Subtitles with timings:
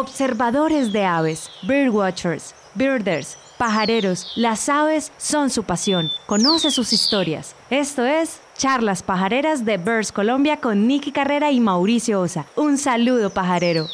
[0.00, 6.12] Observadores de aves, birdwatchers, birders, pajareros, las aves son su pasión.
[6.26, 7.56] Conoce sus historias.
[7.68, 12.46] Esto es Charlas Pajareras de Birds Colombia con Nicky Carrera y Mauricio Osa.
[12.54, 13.88] Un saludo pajarero.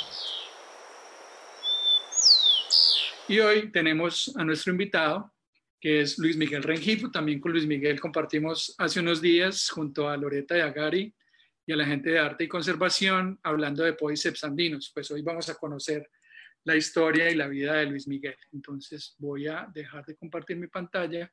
[3.26, 5.32] Y hoy tenemos a nuestro invitado,
[5.80, 7.10] que es Luis Miguel Rengifo.
[7.10, 11.14] También con Luis Miguel compartimos hace unos días junto a Loreta de Agari
[11.66, 14.90] y a la gente de arte y conservación hablando de Podiceps andinos.
[14.94, 16.10] Pues hoy vamos a conocer
[16.64, 18.36] la historia y la vida de Luis Miguel.
[18.52, 21.32] Entonces voy a dejar de compartir mi pantalla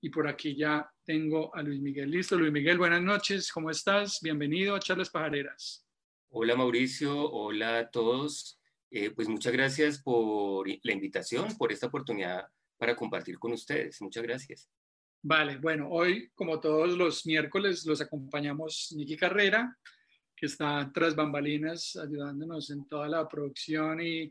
[0.00, 2.10] y por aquí ya tengo a Luis Miguel.
[2.10, 4.20] Listo, Luis Miguel, buenas noches, ¿cómo estás?
[4.22, 5.86] Bienvenido a Charlas Pajareras.
[6.30, 8.60] Hola Mauricio, hola a todos.
[8.90, 14.00] Eh, pues muchas gracias por la invitación, por esta oportunidad para compartir con ustedes.
[14.02, 14.68] Muchas gracias.
[15.26, 19.74] Vale, bueno, hoy como todos los miércoles los acompañamos Nicky Carrera,
[20.36, 24.30] que está tras bambalinas ayudándonos en toda la producción y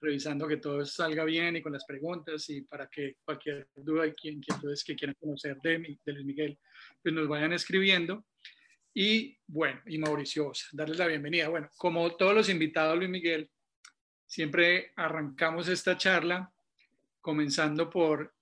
[0.00, 4.12] revisando que todo salga bien y con las preguntas y para que cualquier duda y
[4.12, 6.56] quien que quieran conocer de, de Luis Miguel,
[7.02, 8.24] pues nos vayan escribiendo.
[8.94, 11.48] Y bueno, y Mauricio darles la bienvenida.
[11.48, 13.50] Bueno, como todos los invitados, Luis Miguel,
[14.24, 16.48] siempre arrancamos esta charla
[17.20, 18.37] comenzando por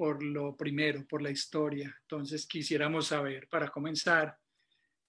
[0.00, 1.94] por lo primero, por la historia.
[2.00, 4.34] Entonces quisiéramos saber, para comenzar,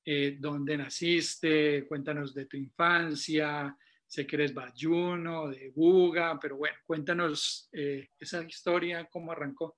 [0.04, 3.74] eh, dónde naciste, cuéntanos de tu infancia,
[4.06, 9.78] sé que eres bayuno, de Buga, pero bueno, cuéntanos eh, esa historia, cómo arrancó.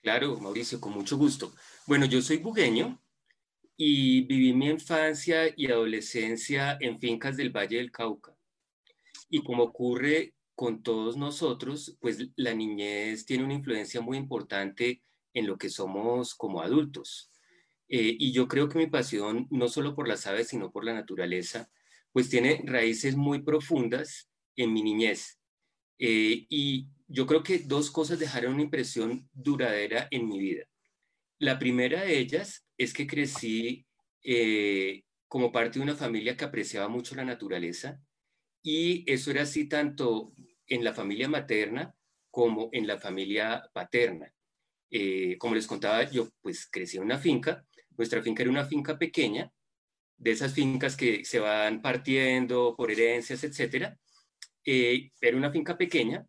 [0.00, 1.52] Claro, Mauricio, con mucho gusto.
[1.86, 2.98] Bueno, yo soy bugueño
[3.76, 8.34] y viví mi infancia y adolescencia en fincas del Valle del Cauca.
[9.28, 15.02] Y como ocurre con todos nosotros, pues la niñez tiene una influencia muy importante
[15.34, 17.30] en lo que somos como adultos.
[17.88, 20.94] Eh, y yo creo que mi pasión, no solo por las aves, sino por la
[20.94, 21.70] naturaleza,
[22.10, 25.38] pues tiene raíces muy profundas en mi niñez.
[25.98, 30.64] Eh, y yo creo que dos cosas dejaron una impresión duradera en mi vida.
[31.38, 33.86] La primera de ellas es que crecí
[34.22, 38.00] eh, como parte de una familia que apreciaba mucho la naturaleza
[38.62, 40.32] y eso era así tanto
[40.66, 41.94] en la familia materna
[42.30, 44.30] como en la familia paterna.
[44.90, 47.64] Eh, como les contaba, yo pues crecí en una finca.
[47.96, 49.50] Nuestra finca era una finca pequeña,
[50.18, 53.96] de esas fincas que se van partiendo por herencias, etc.
[54.64, 56.26] Eh, era una finca pequeña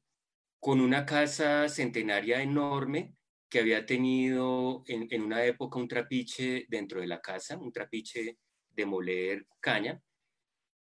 [0.59, 3.13] con una casa centenaria enorme
[3.49, 8.37] que había tenido en, en, una época un trapiche dentro de la casa, un trapiche
[8.69, 10.01] de moler caña.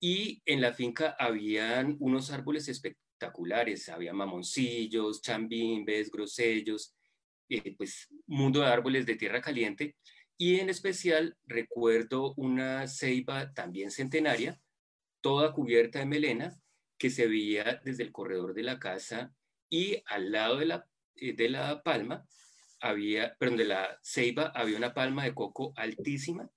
[0.01, 6.95] Y en la finca habían unos árboles espectaculares espectaculares, había mamoncillos, chambimbes, grosellos,
[7.49, 9.97] eh, pues mundo de árboles de tierra caliente,
[10.37, 14.61] y en especial recuerdo una ceiba también centenaria,
[15.21, 16.61] toda cubierta de melena,
[16.99, 19.33] que se veía desde el corredor de la casa
[19.69, 20.87] y al lado de la,
[21.17, 22.27] eh, de la palma
[22.81, 26.51] había, perdón, la ceiba había una palma de coco altísima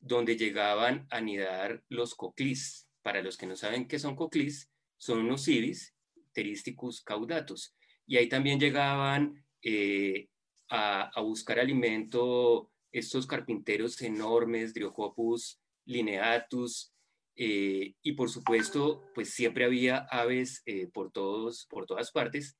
[0.00, 2.88] donde llegaban a anidar los coclís.
[3.02, 5.93] Para los que no saben qué son coclís, son unos ibis
[6.34, 7.74] Pteristicus caudatus.
[8.06, 10.28] Y ahí también llegaban eh,
[10.68, 16.92] a, buscar alimento estos carpinteros enormes, Dryocopus lineatus,
[17.36, 22.56] eh, y por supuesto, pues siempre había aves eh, por, todos, por todas partes.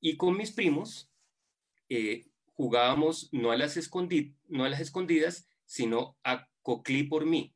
[0.00, 1.10] Y con mis primos
[2.54, 3.78] jugábamos no a, las
[4.48, 7.54] no a las escondidas, sino a coclí por mí,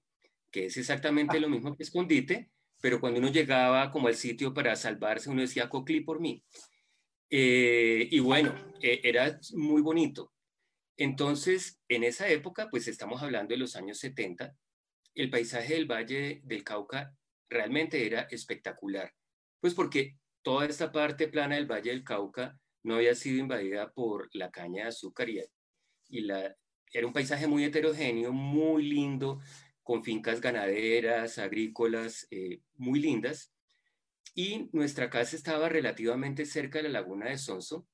[0.51, 1.41] que es exactamente ah.
[1.41, 5.69] lo mismo que escondite, pero cuando uno llegaba como al sitio para salvarse, uno decía,
[5.69, 6.43] Coclí por mí.
[7.29, 10.33] Eh, y bueno, eh, era muy bonito.
[10.97, 14.55] Entonces, en esa época, pues estamos hablando de los años 70,
[15.15, 17.15] el paisaje del Valle del Cauca
[17.49, 19.13] realmente era espectacular,
[19.61, 24.29] pues porque toda esta parte plana del Valle del Cauca no había sido invadida por
[24.33, 25.43] la caña de azúcar y,
[26.09, 26.55] y la,
[26.93, 29.41] era un paisaje muy heterogéneo, muy lindo,
[29.91, 33.53] con fincas ganaderas, agrícolas, eh, muy lindas.
[34.37, 37.89] Y nuestra casa estaba relativamente cerca de la laguna de Sonso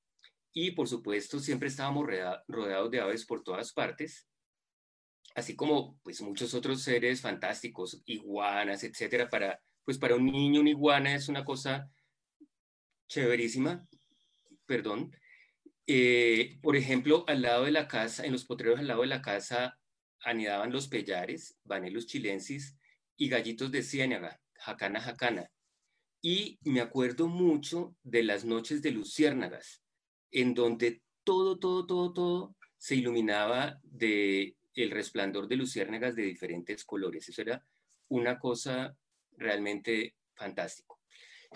[0.53, 2.05] y por supuesto siempre estábamos
[2.47, 4.27] rodeados de aves por todas partes,
[5.33, 9.27] así como pues muchos otros seres fantásticos, iguanas, etcétera.
[9.27, 11.89] Para, pues para un niño una iguana es una cosa
[13.07, 13.87] chéverísima,
[14.67, 15.17] perdón.
[15.87, 19.23] Eh, por ejemplo, al lado de la casa, en los potreros al lado de la
[19.23, 19.79] casa
[20.21, 22.75] anidaban los pellares, Vanellus chilensis
[23.15, 25.51] y gallitos de ciénaga, jacana jacana.
[26.21, 29.83] Y me acuerdo mucho de las noches de luciérnagas,
[30.31, 36.85] en donde todo, todo, todo, todo se iluminaba de el resplandor de luciérnagas de diferentes
[36.85, 37.27] colores.
[37.27, 37.65] Eso era
[38.09, 38.95] una cosa
[39.31, 41.01] realmente fantástico.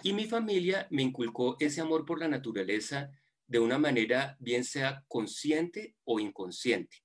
[0.03, 3.11] Y mi familia me inculcó ese amor por la naturaleza
[3.47, 7.03] de una manera bien sea consciente o inconsciente.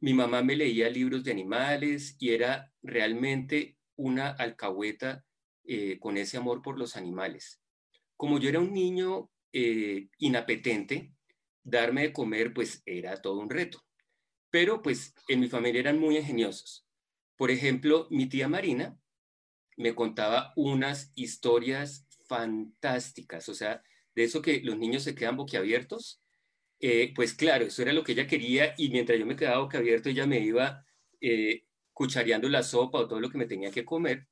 [0.00, 5.24] Mi mamá me leía libros de animales y era realmente una alcahueta
[5.64, 7.60] eh, con ese amor por los animales.
[8.16, 11.12] Como yo era un niño eh, inapetente,
[11.62, 13.84] darme de comer pues era todo un reto.
[14.50, 16.86] Pero pues en mi familia eran muy ingeniosos.
[17.36, 18.98] Por ejemplo, mi tía Marina
[19.76, 23.82] me contaba unas historias fantásticas, o sea,
[24.14, 26.22] de eso que los niños se quedan boquiabiertos.
[26.80, 30.08] Eh, pues claro, eso era lo que ella quería y mientras yo me quedaba boquiabierto,
[30.08, 30.86] ella me iba
[31.20, 34.28] eh, cuchareando la sopa o todo lo que me tenía que comer.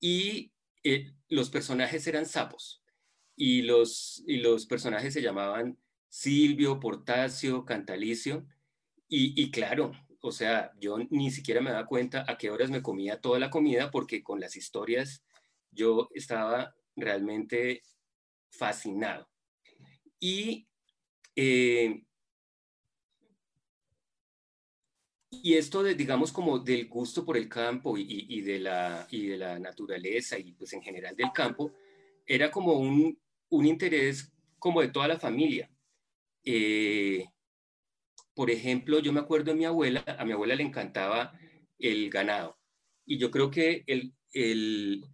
[0.00, 0.52] Y
[0.82, 2.82] eh, los personajes eran sapos
[3.36, 5.78] y los, y los personajes se llamaban
[6.08, 8.46] Silvio, Portacio, Cantalicio.
[9.08, 12.82] Y, y claro, o sea, yo ni siquiera me daba cuenta a qué horas me
[12.82, 15.22] comía toda la comida porque con las historias
[15.70, 17.82] yo estaba realmente
[18.50, 19.28] fascinado.
[20.18, 20.68] Y,
[21.36, 22.04] eh,
[25.30, 29.36] y esto, de, digamos, como del gusto por el campo y, de la, y de
[29.36, 31.72] la naturaleza y pues en general del campo,
[32.26, 33.18] era como un,
[33.50, 35.70] un interés como de toda la familia.
[36.44, 37.26] Eh,
[38.34, 41.38] por ejemplo, yo me acuerdo de mi abuela, a mi abuela le encantaba
[41.78, 42.58] el ganado.
[43.04, 45.04] Y yo creo que el, el,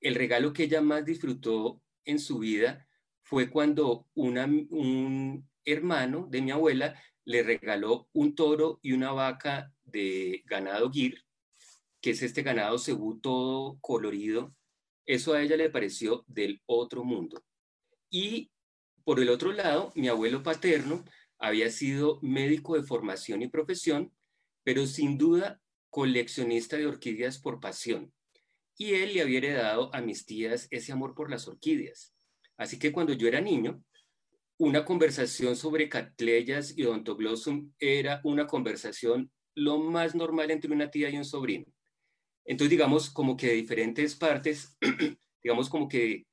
[0.00, 2.86] el regalo que ella más disfrutó en su vida
[3.30, 10.42] fue cuando un hermano de mi abuela le regaló un toro y una vaca de
[10.46, 11.22] ganado gir,
[12.00, 14.52] que es este ganado cebú todo colorido.
[15.06, 17.40] Eso a ella le pareció del otro mundo.
[18.10, 18.50] Y
[19.04, 21.04] por el otro lado, mi abuelo paterno
[21.38, 24.12] había sido médico de formación y profesión,
[24.64, 28.12] pero sin duda coleccionista de orquídeas por pasión.
[28.76, 32.12] Y él le había heredado a mis tías ese amor por las orquídeas.
[32.60, 33.82] Así que cuando yo era niño,
[34.58, 41.08] una conversación sobre catleyas y odontoglossum era una conversación lo más normal entre una tía
[41.08, 41.64] y un sobrino.
[42.44, 44.76] Entonces, digamos, como que de diferentes partes,
[45.42, 46.26] digamos, como que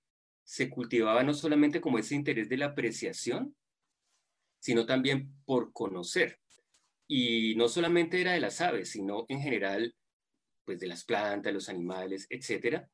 [0.43, 3.55] se cultivaba no solamente como ese interés de la apreciación,
[4.59, 6.41] sino también por conocer.
[7.07, 9.95] Y no solamente era de las aves, sino en general,
[10.65, 12.85] pues de las plantas, los animales, etc.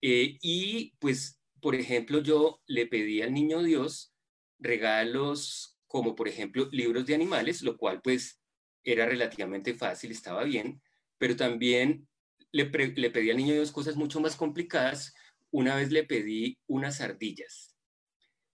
[0.00, 4.14] Eh, y pues, por ejemplo, yo le pedí al niño Dios
[4.58, 8.38] regalos como, por ejemplo, libros de animales, lo cual pues
[8.82, 10.82] era relativamente fácil, estaba bien,
[11.16, 12.06] pero también
[12.52, 15.14] le, le pedí al niño Dios cosas mucho más complicadas.
[15.50, 17.74] Una vez le pedí unas ardillas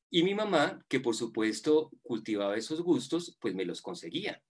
[0.09, 4.41] y mi mamá, que por supuesto cultivaba esos gustos, pues me los conseguía.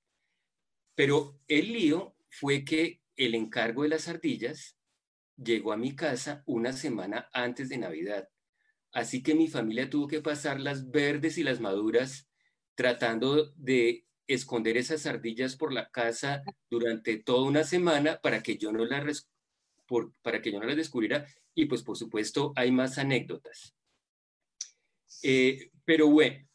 [0.95, 4.77] Pero el lío fue que el encargo de las ardillas
[5.35, 8.29] llegó a mi casa una semana antes de Navidad.
[8.93, 12.29] Así que mi familia tuvo que pasar las verdes y las maduras
[12.75, 18.73] tratando de esconder esas ardillas por la casa durante toda una semana para que yo
[18.73, 19.29] no las,
[20.23, 21.27] para que yo no las descubriera.
[21.55, 23.77] Y pues por supuesto hay más anécdotas.
[25.23, 26.49] Eh, pero bueno,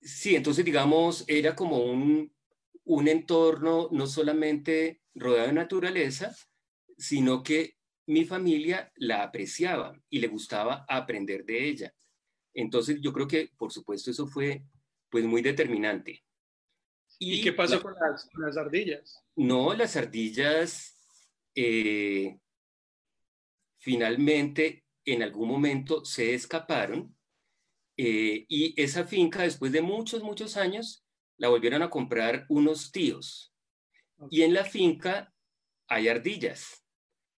[0.00, 2.32] sí, entonces digamos, era como un,
[2.84, 6.34] un entorno no solamente rodeado de naturaleza,
[6.96, 7.76] sino que
[8.06, 11.94] mi familia la apreciaba y le gustaba aprender de ella.
[12.54, 14.62] Entonces yo creo que, por supuesto, eso fue
[15.10, 16.24] pues muy determinante.
[17.18, 19.22] ¿Y, qué pasó con, las, ardillas?
[19.36, 20.98] No, las ardillas
[21.54, 22.38] eh,
[23.78, 27.16] finalmente en algún momento se escaparon
[27.96, 31.04] eh, y esa finca, después de muchos, muchos años,
[31.36, 33.54] la volvieron a comprar unos tíos.
[34.30, 35.32] Y en la finca
[35.88, 36.81] hay ardillas.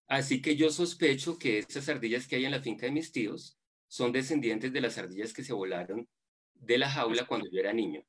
[0.07, 3.59] Así que yo sospecho que esas ardillas que hay en la finca de mis tíos
[3.89, 6.09] son descendientes de las ardillas que se volaron
[6.55, 8.05] de la jaula cuando yo era niño.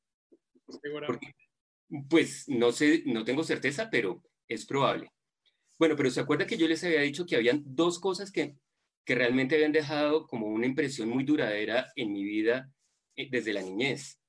[2.09, 5.11] pues no sé, no tengo certeza, pero es probable.
[5.77, 8.55] Bueno, pero se acuerda que yo les había dicho que habían dos cosas que
[9.05, 12.71] que realmente habían dejado como una impresión muy duradera en mi vida
[13.15, 14.19] eh, desde la niñez.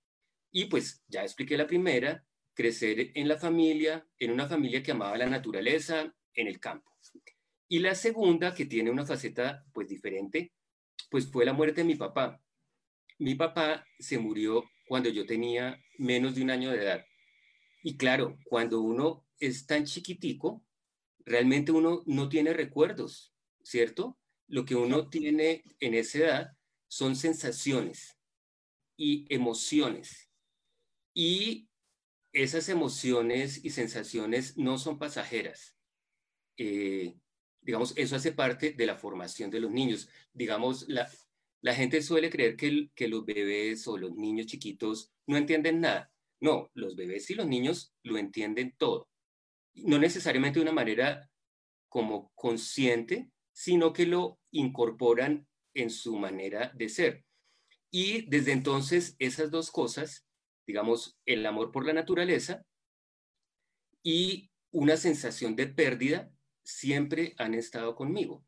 [0.52, 5.16] Y pues ya expliqué la primera, crecer en la familia, en una familia que amaba
[5.16, 6.95] la naturaleza, en el campo.
[7.68, 10.52] Y la segunda, que tiene una faceta pues diferente,
[11.10, 12.40] pues fue la muerte de mi papá.
[13.18, 17.04] Mi papá se murió cuando yo tenía menos de un año de edad.
[17.82, 20.64] Y claro, cuando uno es tan chiquitico,
[21.24, 24.18] realmente uno no tiene recuerdos, ¿cierto?
[24.48, 26.56] lo que uno tiene en esa edad
[26.88, 28.18] son sensaciones
[28.96, 30.30] y emociones.
[31.12, 31.68] Y
[32.32, 35.76] esas emociones y sensaciones no son pasajeras.
[36.58, 37.16] Eh,
[37.66, 40.08] digamos, eso hace parte de la formación de los niños.
[40.32, 41.10] Digamos, la,
[41.74, 46.12] gente suele creer que, que los bebés o los niños chiquitos no entienden nada.
[46.40, 49.08] No, los bebés y los niños lo entienden todo.
[49.74, 51.28] No necesariamente de una manera
[51.88, 57.24] como consciente, sino que lo incorporan en su manera de ser.
[57.90, 60.24] Y desde entonces esas dos cosas,
[60.68, 62.64] digamos, el amor por la naturaleza
[64.04, 66.30] y una sensación de pérdida,
[66.66, 68.44] siempre han estado conmigo.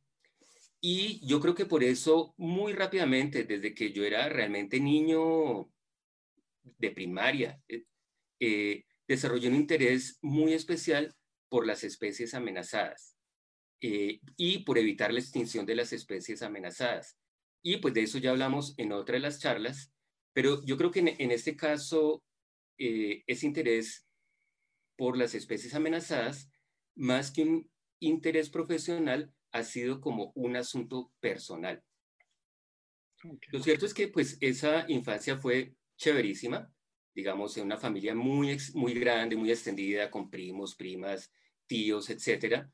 [0.80, 5.70] Y yo creo que por eso, muy rápidamente, desde que yo era realmente niño
[6.62, 7.84] de primaria, eh,
[8.40, 11.14] eh, desarrollé un interés muy especial
[11.48, 13.16] por las especies amenazadas
[13.80, 17.16] eh, y por evitar la extinción de las especies amenazadas.
[17.62, 19.92] Y pues de eso ya hablamos en otra de las charlas,
[20.32, 22.22] pero yo creo que en, este caso
[22.76, 24.06] ese interés
[24.96, 26.48] por las especies amenazadas,
[26.94, 31.82] más que un interés profesional, ha sido como un asunto personal.
[33.50, 36.72] Lo cierto es que pues esa infancia fue chéverísima,
[37.14, 41.32] digamos, en una familia muy, muy grande, muy extendida, con primos, primas,
[41.66, 42.66] tíos, etc.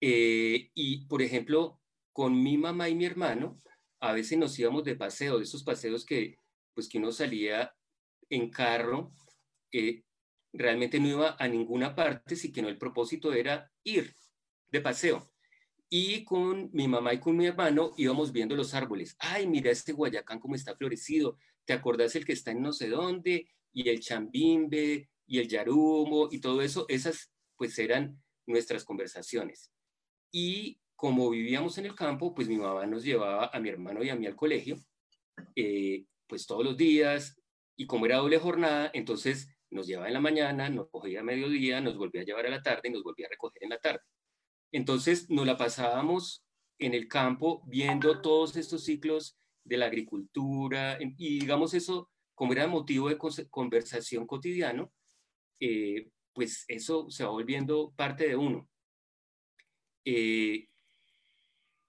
[0.00, 1.80] Eh, y, por ejemplo,
[2.12, 3.60] con mi mamá y mi hermano,
[4.00, 6.38] a veces nos íbamos de paseo, de esos paseos que,
[6.74, 7.72] pues, que uno salía
[8.28, 9.12] en carro,
[9.72, 10.02] eh,
[10.52, 14.12] realmente no iba a ninguna parte, sí que no el propósito era ir
[14.76, 15.30] de paseo.
[15.88, 19.16] Y con mi mamá y con mi hermano íbamos viendo los árboles.
[19.18, 21.38] Ay, mira este Guayacán cómo está florecido.
[21.64, 23.48] ¿Te acordás el que está en no sé dónde?
[23.72, 26.86] Y el chambimbe y el yarumo y todo eso.
[26.88, 29.72] Esas pues eran nuestras conversaciones.
[30.32, 34.08] Y como vivíamos en el campo, pues mi mamá nos llevaba a mi hermano y
[34.08, 34.76] a mí al colegio,
[35.54, 37.36] eh, pues todos los días.
[37.76, 41.80] Y como era doble jornada, entonces nos llevaba en la mañana, nos cogía a mediodía,
[41.80, 44.00] nos volvía a llevar a la tarde y nos volvía a recoger en la tarde.
[44.72, 46.44] Entonces nos la pasábamos
[46.78, 52.66] en el campo viendo todos estos ciclos de la agricultura y digamos eso, como era
[52.66, 53.18] motivo de
[53.50, 54.92] conversación cotidiano,
[55.60, 58.68] eh, pues eso se va volviendo parte de uno.
[60.04, 60.68] Eh,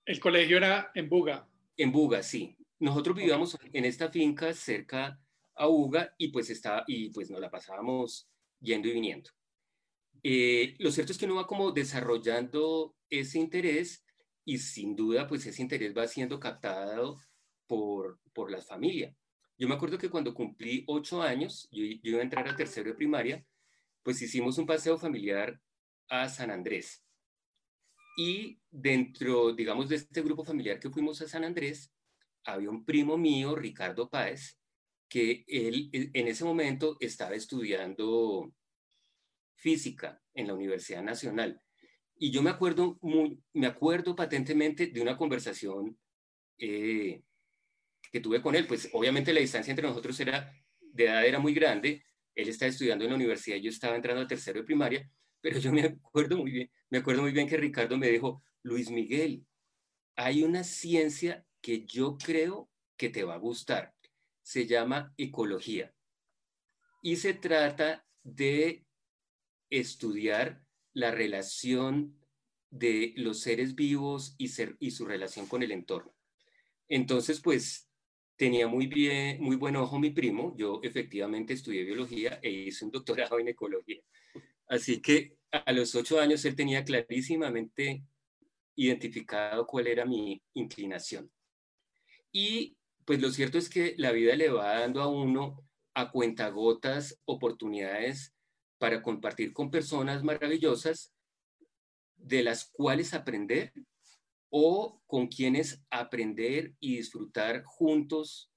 [0.06, 1.48] el colegio era en Buga.
[1.76, 2.56] En Buga, sí.
[2.80, 5.20] Nosotros vivíamos en esta finca cerca
[5.56, 8.30] a Buga y pues, está, y pues nos la pasábamos
[8.62, 9.30] yendo y viniendo.
[10.24, 14.04] Eh, lo cierto es que uno va como desarrollando ese interés
[14.46, 17.18] y sin duda pues ese interés va siendo captado
[17.66, 19.16] por, por la familia.
[19.58, 22.90] Yo me acuerdo que cuando cumplí ocho años, yo, yo iba a entrar a tercero
[22.90, 23.46] de primaria,
[24.04, 25.60] pues hicimos un paseo familiar
[26.08, 27.04] a San Andrés.
[28.18, 31.92] Y dentro, digamos, de este grupo familiar que fuimos a San Andrés,
[32.46, 34.58] había un primo mío, Ricardo Páez,
[35.10, 38.52] que él en ese momento estaba estudiando
[39.58, 41.62] física en la Universidad Nacional.
[42.20, 45.98] Y yo me acuerdo, muy, me acuerdo patentemente de una conversación
[46.58, 47.22] eh,
[48.12, 48.66] que tuve con él.
[48.68, 52.04] Pues obviamente la distancia entre nosotros era, de edad era muy grande.
[52.34, 55.12] Él estaba estudiando en la universidad, yo estaba entrando a tercero de primaria,
[55.42, 58.92] pero yo me acuerdo muy bien, me acuerdo muy bien que Ricardo me dijo, Luis
[58.92, 59.46] Miguel,
[60.16, 63.94] hay una ciencia que yo creo que te va a gustar.
[64.44, 65.94] Se llama ecología.
[67.02, 68.87] Y se trata de
[69.70, 70.62] estudiar
[70.94, 72.18] la relación
[72.70, 76.14] de los seres vivos y, y su relación con el entorno.
[76.88, 77.90] Entonces, pues
[78.36, 80.56] tenía muy bien, muy buen ojo mi primo.
[80.58, 84.02] Yo efectivamente estudié biología e hice un doctorado en ecología.
[84.68, 88.04] Así que a los ocho años él tenía clarísimamente
[88.76, 91.32] identificado cuál era mi inclinación.
[92.32, 97.20] Y pues lo cierto es que la vida le va dando a uno a cuentagotas
[97.26, 98.36] oportunidades
[98.78, 101.14] para compartir con personas maravillosas
[102.16, 103.74] de las cuales aprender
[104.50, 108.52] o con quienes aprender y disfrutar juntos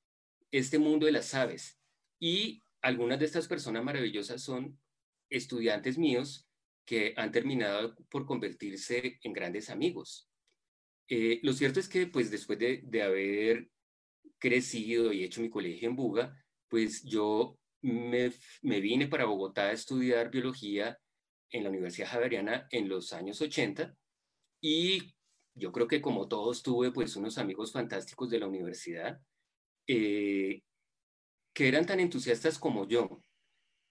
[0.50, 1.78] este mundo de las aves.
[2.18, 4.78] Y algunas de estas personas maravillosas son
[5.28, 6.48] estudiantes míos
[6.84, 10.28] que han terminado por convertirse en grandes amigos.
[11.08, 13.70] Eh, lo cierto es que pues después de, de haber
[14.38, 16.36] crecido y hecho mi colegio en Buga,
[16.68, 18.30] pues yo me,
[18.62, 20.98] vine para Bogotá a estudiar biología
[21.50, 23.94] en la Universidad Javeriana en los años 80
[24.60, 25.14] y
[25.54, 29.20] yo creo que como todos tuve pues unos amigos fantásticos de la universidad
[29.86, 30.62] eh,
[31.52, 33.22] que eran tan entusiastas como yo,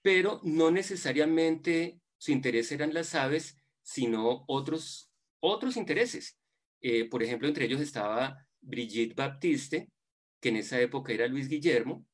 [0.01, 6.37] pero no necesariamente su interés eran las aves, sino otros, otros intereses.
[6.81, 9.89] Eh, por ejemplo, entre ellos estaba Brigitte Baptiste,
[10.39, 12.05] que en esa época era Luis Guillermo,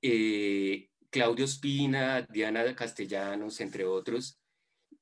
[0.00, 4.40] eh, Claudio Espina, Diana Castellanos, entre otros.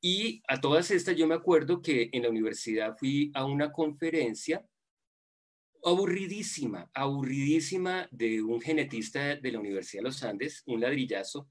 [0.01, 4.67] Y a todas estas yo me acuerdo que en la universidad fui a una conferencia
[5.85, 11.49] aburridísima, aburridísima de un genetista de la Universidad de los Andes, un ladrillazo,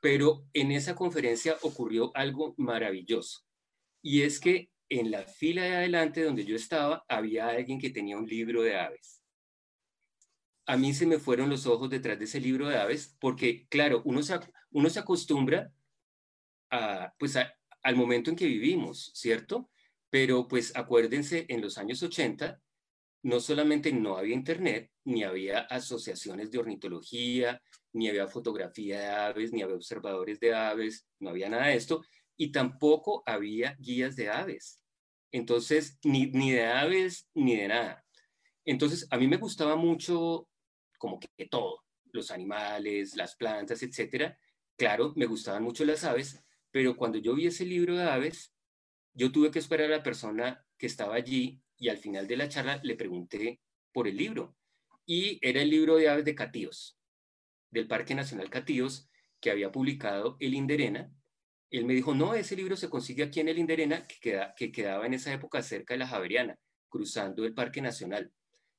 [0.00, 3.42] pero en esa conferencia ocurrió algo maravilloso.
[4.02, 8.18] Y es que en la fila de adelante donde yo estaba había alguien que tenía
[8.18, 9.21] un libro de aves.
[10.66, 14.02] A mí se me fueron los ojos detrás de ese libro de aves porque, claro,
[14.04, 14.38] uno se,
[14.70, 15.72] uno se acostumbra
[16.70, 19.70] a, pues al momento en que vivimos, ¿cierto?
[20.10, 22.60] Pero pues acuérdense, en los años 80
[23.22, 29.52] no solamente no había internet, ni había asociaciones de ornitología, ni había fotografía de aves,
[29.52, 32.02] ni había observadores de aves, no había nada de esto,
[32.36, 34.80] y tampoco había guías de aves.
[35.30, 38.04] Entonces, ni, ni de aves, ni de nada.
[38.64, 40.48] Entonces, a mí me gustaba mucho
[41.02, 41.82] como que todo,
[42.12, 44.38] los animales, las plantas, etcétera.
[44.76, 46.40] Claro, me gustaban mucho las aves,
[46.70, 48.54] pero cuando yo vi ese libro de aves,
[49.12, 52.48] yo tuve que esperar a la persona que estaba allí y al final de la
[52.48, 54.56] charla le pregunté por el libro.
[55.04, 56.96] Y era el libro de aves de Catíos,
[57.68, 61.12] del Parque Nacional Catíos, que había publicado el Inderena.
[61.68, 64.70] Él me dijo, no, ese libro se consigue aquí en el Inderena, que, queda, que
[64.70, 66.56] quedaba en esa época cerca de la Javeriana,
[66.88, 68.32] cruzando el Parque Nacional.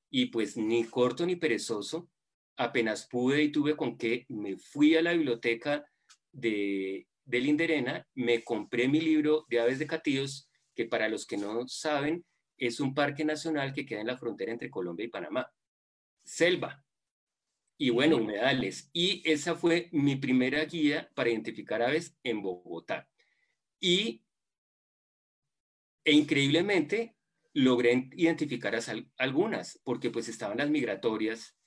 [0.09, 2.12] Y pues ni corto ni perezoso,
[2.57, 5.85] apenas pude y tuve con qué, me fui a la biblioteca
[6.31, 11.37] de, del Inderena, me compré mi libro de aves de Catíos, que para los que
[11.37, 12.25] no saben,
[12.57, 15.51] es un parque nacional que queda en la frontera entre Colombia y Panamá.
[16.23, 16.83] Selva.
[17.77, 18.89] Y bueno, humedales.
[18.93, 23.09] Y esa fue mi primera guía para identificar aves en Bogotá.
[23.79, 24.23] Y,
[26.05, 27.15] e increíblemente,
[27.53, 28.81] logré identificar a
[29.17, 31.57] algunas, porque pues estaban las migratorias,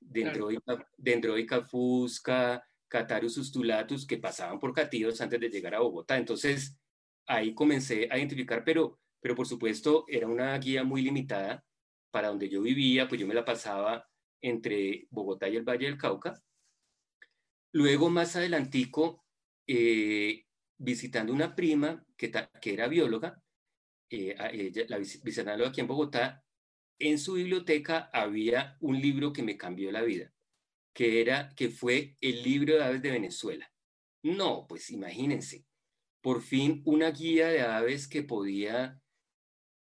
[0.00, 6.16] Dendroica, Dendroica fusca, Catarus ustulatus, que pasaban por Catíos antes de llegar a Bogotá.
[6.16, 6.78] Entonces,
[7.26, 11.64] ahí comencé a identificar, pero pero por supuesto era una guía muy limitada
[12.12, 14.08] para donde yo vivía, pues yo me la pasaba
[14.40, 16.40] entre Bogotá y el Valle del Cauca.
[17.72, 19.24] Luego, más adelantico,
[19.66, 20.44] eh,
[20.78, 22.30] visitando una prima que,
[22.60, 23.42] que era bióloga,
[24.08, 26.44] eh, ella, la, visitando aquí en Bogotá,
[26.98, 30.32] en su biblioteca había un libro que me cambió la vida,
[30.92, 33.70] que, era, que fue el libro de aves de Venezuela.
[34.22, 35.64] No, pues imagínense,
[36.20, 39.00] por fin una guía de aves que podía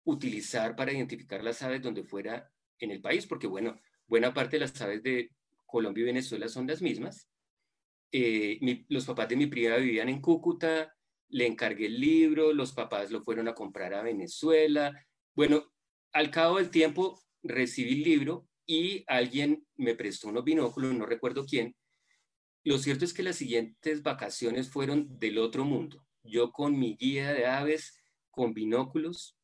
[0.04, 4.62] utilizar para identificar las aves donde fuera en el país, porque bueno, buena parte de
[4.62, 5.32] las aves de
[5.65, 7.30] Colombia y Venezuela son las mismas.
[8.12, 10.93] Eh, los papás de mi prima vivían en Cúcuta,
[11.30, 14.91] le encargué el libro, los papás lo fueron a comprar a Venezuela.
[15.34, 15.71] Bueno,
[16.13, 21.45] al cabo del tiempo recibí el libro y alguien me prestó unos binóculos, no recuerdo
[21.45, 21.76] quién.
[22.63, 26.06] Lo cierto es que las siguientes vacaciones fueron del otro mundo.
[26.24, 29.36] Yo con mi guía de aves, con binóculos,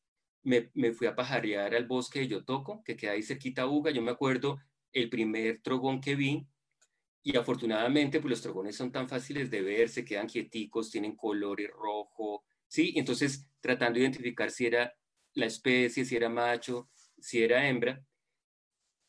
[0.44, 3.92] me, fui a pajarear al bosque de Yotoco, que queda ahí cerquita a Uga.
[3.92, 4.60] Yo me acuerdo
[4.94, 6.48] el primer trogón que vi,
[7.24, 11.70] y afortunadamente, pues los trogones son tan fáciles de ver, se quedan quieticos, tienen colores
[11.72, 12.94] rojo, ¿sí?
[12.96, 14.94] Entonces, tratando de identificar si era
[15.38, 18.04] la especie, si era macho, si era hembra,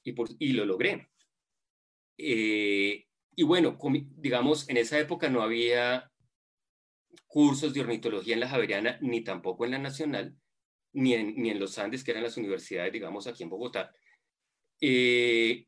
[0.05, 1.11] y, por, y lo logré.
[2.19, 3.79] Eh, y bueno,
[4.17, 6.12] digamos, en esa época no había
[7.27, 10.37] cursos de ornitología en la Javeriana, ni tampoco en la Nacional,
[10.93, 13.91] ni en, los Andes, que eran las universidades, digamos, aquí en Bogotá.
[14.81, 15.67] Eh,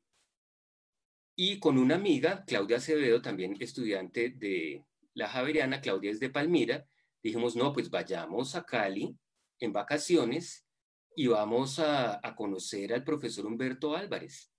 [1.37, 6.87] y con una amiga, Claudia Acevedo, también estudiante de la Javeriana, Claudia es de Palmira,
[7.23, 9.17] dijimos, no, pues vayamos a Cali
[9.61, 10.67] en vacaciones
[11.15, 14.53] y vamos a, conocer al profesor Humberto Álvarez,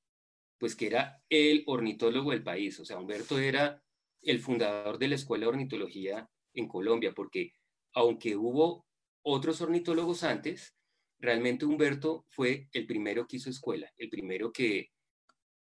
[0.58, 3.84] pues que era el ornitólogo del país, o sea, Humberto era
[4.22, 7.54] el fundador de la Escuela de Ornitología en Colombia, porque
[7.94, 8.86] aunque hubo
[9.24, 10.76] otros ornitólogos antes,
[11.20, 14.92] realmente Humberto fue el primero que hizo escuela, el primero que,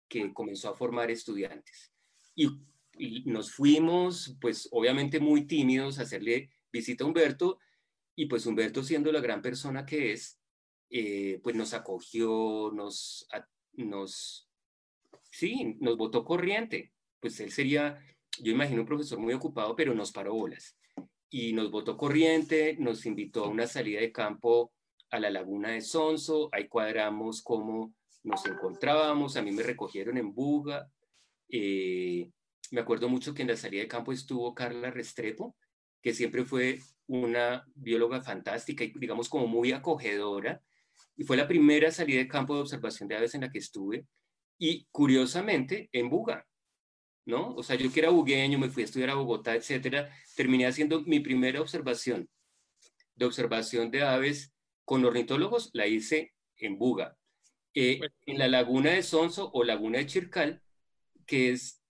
[0.08, 1.92] que comenzó a formar estudiantes.
[2.34, 2.50] Y,
[3.24, 7.58] nos fuimos, pues obviamente muy tímidos, a hacerle visita a Humberto,
[8.14, 10.40] y pues Humberto siendo la gran persona que es,
[10.90, 13.26] eh, pues nos acogió, nos,
[13.74, 14.48] nos,
[15.30, 16.92] sí, nos votó corriente.
[17.20, 17.98] Pues él sería,
[18.38, 20.76] yo imagino un profesor muy ocupado, pero nos paró bolas
[21.32, 24.70] y nos votó corriente, nos invitó a una salida de campo
[25.10, 30.34] a la laguna de Sonso, ahí cuadramos cómo nos encontrábamos, a mí me recogieron en
[30.34, 30.90] Buga,
[31.48, 32.30] eh,
[32.70, 35.56] me acuerdo mucho que en la salida de campo estuvo Carla Restrepo,
[36.02, 36.80] que siempre fue
[37.12, 40.62] una bióloga fantástica y digamos como muy acogedora,
[41.14, 44.06] y fue la primera salida de campo de observación de aves en la que estuve,
[44.58, 46.46] y curiosamente en Buga,
[47.26, 47.54] ¿no?
[47.54, 51.02] O sea, yo que era bugueño, me fui a estudiar a Bogotá, etcétera, terminé haciendo
[51.02, 52.28] mi primera observación
[53.14, 54.54] de observación de aves
[54.86, 57.18] con ornitólogos la hice en Buga.
[57.74, 60.62] Eh, en la laguna de Sonso o laguna de Chircal,
[61.26, 61.82] que es,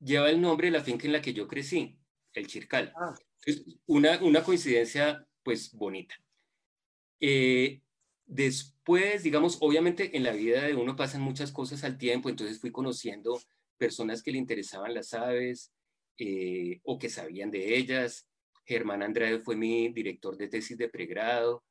[0.00, 1.99] lleva el nombre de la finca en la que yo crecí,
[2.34, 2.92] el Chircal.
[2.96, 3.14] Ah.
[3.86, 6.14] Una, una coincidencia pues bonita.
[7.20, 7.82] Eh,
[8.26, 12.70] después, digamos, obviamente en la vida de uno pasan muchas cosas al tiempo, entonces fui
[12.70, 13.40] conociendo
[13.76, 15.72] personas que le interesaban las aves
[16.18, 18.28] eh, o que sabían de ellas.
[18.64, 21.64] Germán Andrade fue mi director de tesis de pregrado.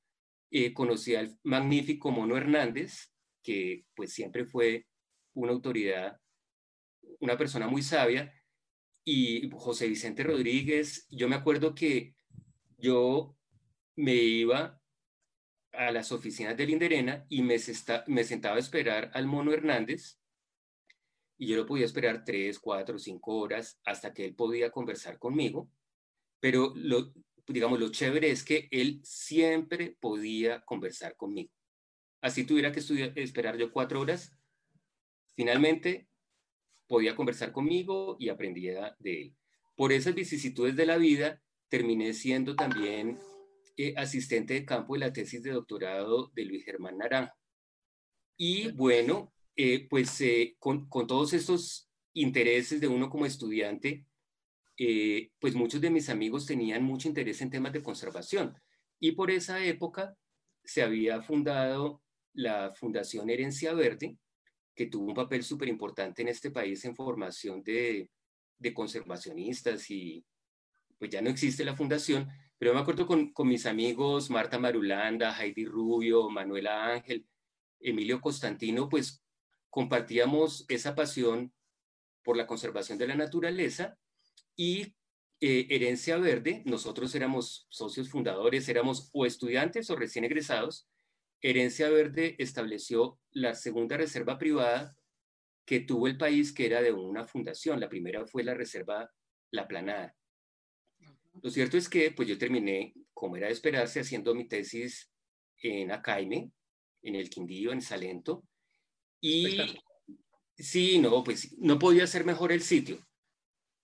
[0.51, 3.11] Eh, conocí al magnífico Mono Hernández,
[3.43, 4.87] que pues siempre fue
[5.33, 6.19] una autoridad,
[7.19, 8.33] una persona muy sabia,
[9.03, 11.07] y José Vicente Rodríguez.
[11.09, 12.15] Yo me acuerdo que
[12.77, 13.35] yo
[13.95, 14.81] me iba
[15.73, 17.57] a las oficinas de Linderena y me,
[18.07, 20.19] me sentaba a esperar al Mono Hernández
[21.37, 25.71] y yo lo podía esperar tres, cuatro, cinco horas hasta que él podía conversar conmigo,
[26.41, 27.13] pero lo,
[27.47, 31.51] digamos, lo chévere es que él siempre podía conversar conmigo.
[32.21, 32.81] Así tuviera que
[33.15, 34.37] esperar yo cuatro horas,
[35.35, 36.09] finalmente
[36.89, 39.35] podía conversar conmigo y aprendía de él.
[39.75, 43.17] Por esas vicisitudes de la vida, terminé siendo también
[43.77, 47.33] eh, asistente de campo de la tesis de doctorado de Luis Germán Naranjo.
[48.35, 54.05] Y bueno, eh, pues eh, con, todos estos intereses de uno como estudiante,
[55.39, 58.57] pues muchos de mis amigos tenían mucho interés en temas de conservación.
[58.99, 60.17] Y por esa época
[60.63, 62.01] se había fundado
[62.33, 64.17] la Fundación Herencia Verde,
[64.79, 68.09] que tuvo un papel súper importante en este país en formación de,
[68.73, 70.23] conservacionistas y
[70.97, 75.37] pues ya no existe la fundación, pero me acuerdo con, con mis amigos Marta Marulanda,
[75.37, 77.27] Heidi Rubio, Manuela Ángel,
[77.81, 79.21] Emilio Constantino, pues
[79.69, 81.51] compartíamos esa pasión
[82.23, 83.97] por la conservación de la naturaleza
[84.55, 84.95] y
[85.41, 90.87] eh, Herencia Verde, nosotros éramos socios fundadores, éramos o estudiantes o recién egresados.
[91.41, 94.95] Herencia Verde estableció la segunda reserva privada
[95.65, 97.79] que tuvo el país, que era de una fundación.
[97.79, 99.09] La primera fue la reserva
[99.51, 100.15] La Planada.
[101.41, 105.11] Lo cierto es que pues yo terminé, como era de esperarse, haciendo mi tesis
[105.61, 106.51] en Acaime,
[107.01, 108.43] en el Quindío, en Salento,
[109.21, 109.57] y
[110.57, 112.97] sí, no, pues no podía ser mejor el sitio.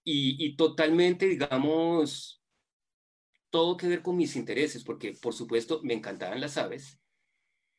[0.03, 2.43] Y, y, totalmente, digamos,
[3.49, 6.99] todo que ver con mis intereses, porque por supuesto me encantaban las aves,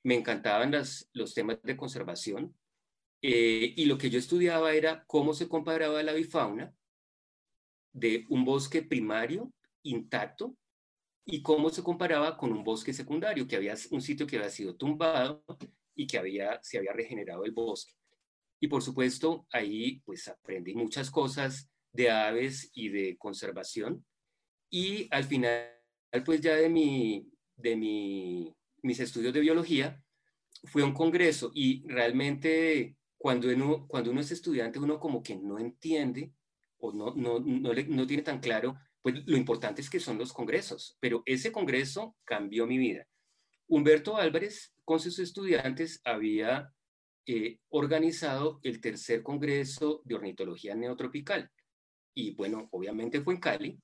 [0.06, 0.70] me encantaban
[1.14, 2.56] los temas de conservación,
[3.22, 6.72] eh, y lo que yo estudiaba era cómo se comparaba la bifauna
[7.92, 10.56] de un bosque primario intacto
[11.24, 14.76] y cómo se comparaba con un bosque secundario, que había un sitio que había sido
[14.76, 15.44] tumbado
[15.96, 17.92] y que había, se había regenerado el bosque.
[18.60, 24.06] Y por supuesto, ahí pues aprendí muchas cosas de aves y de conservación.
[24.70, 25.68] Y al final,
[26.24, 28.54] pues ya de, mi, de mi,
[28.86, 30.02] mis estudios de biología,
[30.64, 35.58] fue un congreso y realmente cuando uno, cuando uno es estudiante, uno como que no
[35.58, 36.32] entiende
[36.78, 40.32] o no, no, no, no tiene tan claro, pues lo importante es que son los
[40.32, 43.06] congresos, pero ese congreso cambió mi vida.
[43.68, 46.72] Humberto Álvarez con sus estudiantes había
[47.26, 51.50] eh, organizado el tercer Congreso de Ornitología Neotropical.
[52.14, 53.80] Y bueno, obviamente fue en Cali.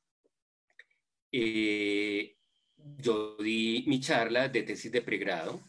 [1.32, 2.36] Eh,
[2.98, 5.60] yo di mi charla de tesis de pregrado,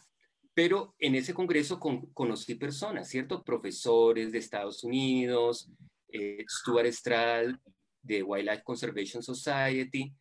[0.54, 3.44] pero en ese congreso conocí personas, ¿cierto?
[3.44, 5.72] Profesores de Estados Unidos,
[6.10, 7.56] eh, Stuart Strad
[8.02, 10.14] de Wildlife Conservation Society,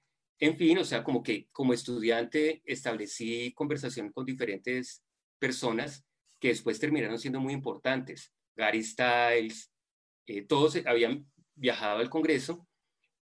[0.42, 5.05] en fin, o sea, como que como estudiante establecí conversación con diferentes
[5.38, 6.05] personas
[6.40, 8.33] que después terminaron siendo muy importantes.
[8.57, 9.70] Gary Stiles,
[10.26, 12.66] eh, todos habían viajado al Congreso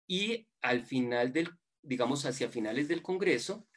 [0.07, 1.49] y al final del,
[1.81, 3.67] digamos, hacia finales del Congreso,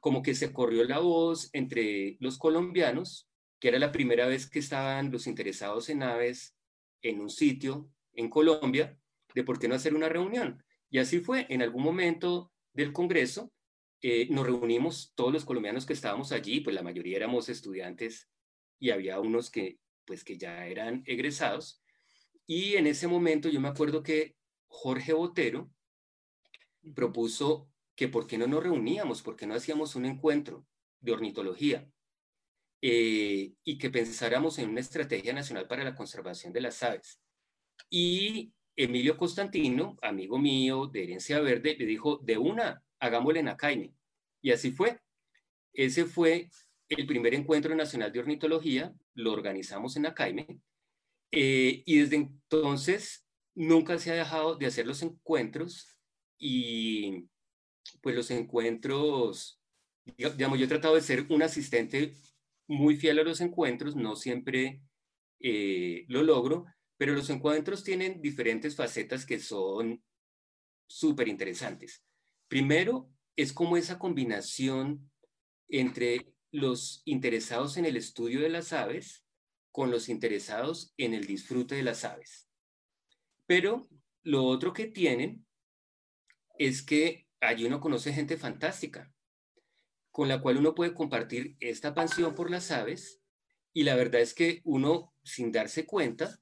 [0.00, 3.28] como que se corrió la voz entre los colombianos,
[3.60, 6.56] que era la primera vez que estaban los interesados en aves
[7.02, 8.98] en un sitio en Colombia,
[9.34, 10.62] de por qué no hacer una reunión.
[10.90, 13.52] Y así fue, en algún momento del Congreso,
[14.00, 18.28] eh, nos reunimos todos los colombianos que estábamos allí, pues la mayoría éramos estudiantes
[18.78, 21.82] y había unos que, pues que ya eran egresados.
[22.46, 24.36] Y en ese momento yo me acuerdo que
[24.68, 25.70] Jorge Botero
[26.94, 30.66] propuso que por qué no nos reuníamos, por qué no hacíamos un encuentro
[31.00, 31.90] de ornitología
[32.80, 37.20] eh, y que pensáramos en una estrategia nacional para la conservación de las aves.
[37.90, 43.94] Y Emilio Constantino, amigo mío de Herencia Verde, le dijo, de una, hagámosle en Acaime.
[44.40, 45.00] Y así fue.
[45.72, 46.48] Ese fue
[46.88, 50.60] el primer encuentro nacional de ornitología, lo organizamos en Acaime,
[51.32, 55.97] eh, y desde entonces nunca se ha dejado de hacer los encuentros
[56.38, 57.28] y
[58.00, 59.60] pues los encuentros,
[60.04, 62.14] digamos, yo he tratado de ser un asistente
[62.66, 64.82] muy fiel a los encuentros, no siempre
[65.40, 70.02] eh, lo logro, pero los encuentros tienen diferentes facetas que son
[70.86, 72.04] súper interesantes.
[72.48, 75.10] Primero, es como esa combinación
[75.68, 79.24] entre los interesados en el estudio de las aves
[79.70, 82.48] con los interesados en el disfrute de las aves.
[83.46, 83.88] Pero
[84.22, 85.46] lo otro que tienen
[86.58, 89.12] es que allí uno conoce gente fantástica,
[90.10, 93.20] con la cual uno puede compartir esta pasión por las aves
[93.72, 96.40] y la verdad es que uno, sin darse cuenta,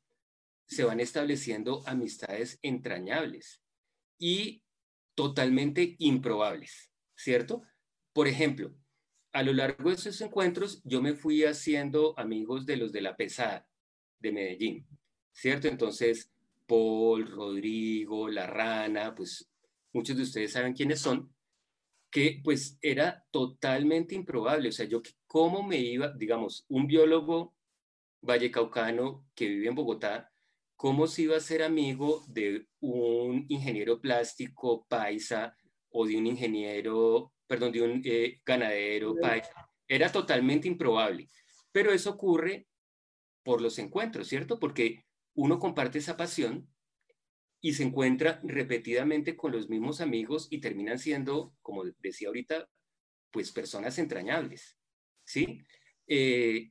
[0.67, 3.63] se van estableciendo amistades entrañables
[4.19, 4.63] y
[5.15, 7.63] totalmente improbables, ¿cierto?
[8.13, 8.75] Por ejemplo,
[9.33, 13.17] a lo largo de esos encuentros yo me fui haciendo amigos de los de la
[13.17, 13.69] pesada
[14.19, 14.87] de Medellín,
[15.33, 15.69] ¿cierto?
[15.69, 16.33] Entonces,
[16.67, 19.51] Paul, Rodrigo, La Rana, pues
[19.97, 21.35] muchos de ustedes saben quiénes son,
[22.11, 24.69] que pues era totalmente improbable.
[24.69, 27.55] O sea, yo cómo me iba, digamos, un biólogo
[28.21, 30.31] vallecaucano que vive en Bogotá,
[30.77, 35.57] cómo se iba a ser amigo de un ingeniero plástico paisa
[35.89, 39.15] o de un ingeniero perdón, de un eh, ganadero,
[39.89, 41.29] Era totalmente improbable.
[41.73, 42.67] Pero eso ocurre
[43.45, 44.59] por los encuentros, ¿cierto?
[44.59, 45.05] Porque
[45.35, 46.69] uno comparte esa pasión
[47.67, 52.71] y se encuentra repetidamente con los mismos amigos y terminan siendo, como decía ahorita,
[53.33, 54.79] pues personas entrañables,
[55.25, 55.65] ¿sí?
[56.07, 56.71] Eh,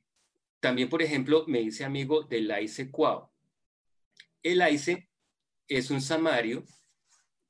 [0.58, 3.28] también, por ejemplo, me hice amigo del Aice Cuau.
[4.42, 5.10] El Aice
[5.68, 6.64] es un samario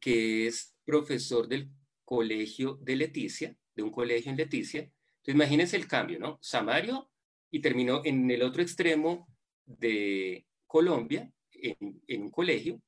[0.00, 1.70] que es profesor del
[2.04, 4.80] colegio de Leticia, de un colegio en Leticia.
[4.80, 6.40] Entonces, imagínense el cambio, ¿no?
[6.42, 7.12] Samario
[7.52, 9.28] y terminó en el otro extremo
[9.64, 12.82] de Colombia, en, en un colegio,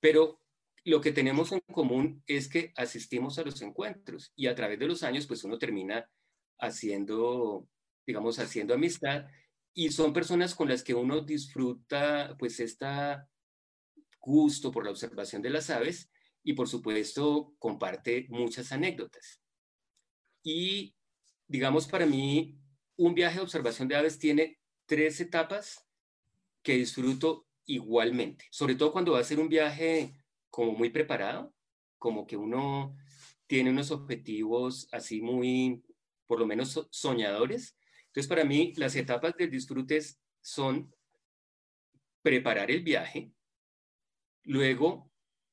[0.00, 0.40] pero
[0.84, 4.86] lo que tenemos en común es que asistimos a los encuentros y a través de
[4.86, 6.08] los años, pues uno termina
[6.58, 7.68] haciendo,
[8.06, 9.26] digamos, haciendo amistad
[9.74, 13.28] y son personas con las que uno disfruta, pues, esta
[14.20, 16.10] gusto por la observación de las aves
[16.42, 19.40] y por supuesto comparte muchas anécdotas.
[20.42, 20.96] Y
[21.48, 22.58] digamos para mí,
[22.96, 25.84] un viaje de observación de aves tiene tres etapas
[26.62, 30.12] que disfruto igualmente, sobre todo cuando va a ser un viaje
[30.50, 31.54] como muy preparado,
[31.98, 32.96] como que uno
[33.46, 35.82] tiene unos objetivos así muy,
[36.26, 37.76] por lo menos soñadores.
[38.06, 40.00] Entonces, para mí, las etapas del disfrute
[40.40, 40.94] son
[42.22, 43.30] preparar el viaje,
[44.44, 45.12] luego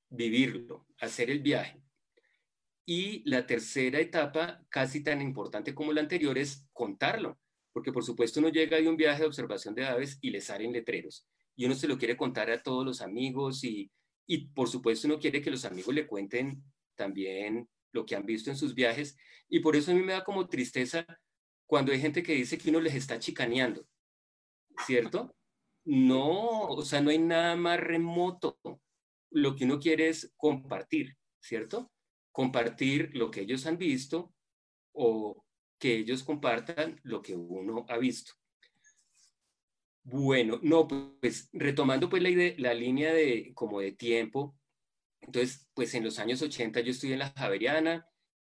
[0.10, 1.84] vivirlo, hacer el viaje.
[2.86, 7.39] Y la tercera etapa, casi tan importante como la anterior, es contarlo,
[7.71, 10.73] porque por supuesto uno llega de un viaje de observación de aves y le salen
[10.73, 13.92] letreros, y uno se lo quiere contar a todos los amigos y,
[14.28, 16.63] y por supuesto uno quiere que los amigos le cuenten
[16.96, 19.16] también lo que han visto en sus viajes,
[19.48, 21.06] y por eso a mí me da como tristeza
[21.68, 23.88] cuando hay gente que dice que uno les está chicaneando,
[24.86, 25.36] ¿cierto?
[25.86, 28.58] No, o sea, no hay nada más remoto
[29.34, 31.92] lo que uno quiere es compartir, ¿cierto?
[32.32, 34.34] Compartir lo que ellos han visto
[34.94, 35.44] o
[35.80, 38.34] que ellos compartan lo que uno ha visto.
[40.06, 44.58] Bueno, no, pues retomando pues la, idea, la línea de como de tiempo,
[45.22, 48.06] entonces pues en los años 80 yo estudié en la Javeriana,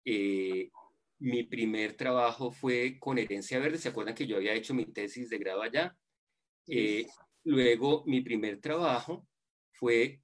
[0.05, 0.71] eh,
[1.19, 5.29] mi primer trabajo fue con herencia verde, ¿se acuerdan que yo había hecho mi tesis
[5.29, 5.97] de grado allá?
[6.69, 7.07] Eh,
[7.45, 9.27] luego mi primer trabajo
[9.73, 10.21] fue,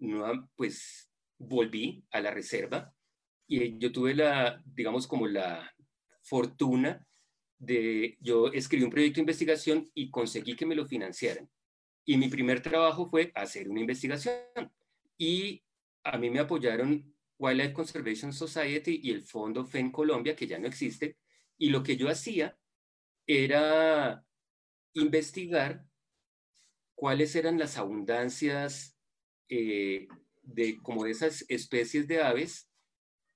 [0.55, 2.95] pues volví a la reserva
[3.49, 5.73] y yo tuve la, digamos, como la
[6.23, 7.07] fortuna
[7.59, 11.49] yo escribí un proyecto de investigación y conseguí que me lo financiaran.
[12.05, 14.35] Y mi primer trabajo fue hacer una investigación.
[15.19, 15.65] Y
[16.05, 20.67] a mí me apoyaron Wildlife Conservation Society y el Fondo FEN Colombia, que ya no
[20.67, 21.17] existe.
[21.59, 22.57] Y lo que yo hacía
[23.27, 24.25] era
[24.95, 25.85] investigar
[26.95, 28.97] cuáles eran las abundancias
[29.49, 30.09] eh,
[30.43, 32.69] de como de esas especies de aves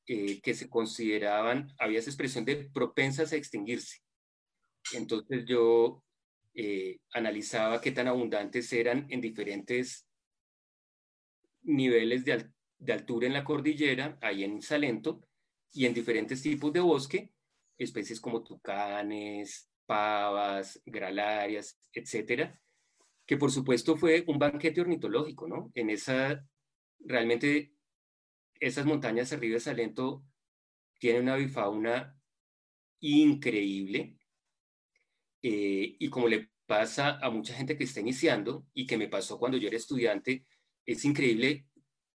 [0.06, 3.98] eh, que se consideraban, había esa expresión de propensas a extinguirse.
[4.92, 6.02] Entonces yo
[6.54, 10.06] eh, analizaba qué tan abundantes eran en diferentes
[11.62, 15.26] niveles de, de altura en la cordillera, ahí en Salento,
[15.72, 17.32] y en diferentes tipos de bosque,
[17.78, 22.60] especies como tucanes, pavas, gralarias, etcétera,
[23.26, 25.70] que por supuesto fue un banquete ornitológico, ¿no?
[25.74, 26.44] En esa,
[26.98, 27.72] realmente,
[28.58, 30.24] esas montañas arriba de Salento
[30.98, 32.20] tienen una bifauna
[33.00, 34.19] increíble
[35.42, 39.38] eh, y como le pasa a mucha gente que está iniciando y que me pasó
[39.38, 40.44] cuando yo era estudiante,
[40.86, 41.66] es increíble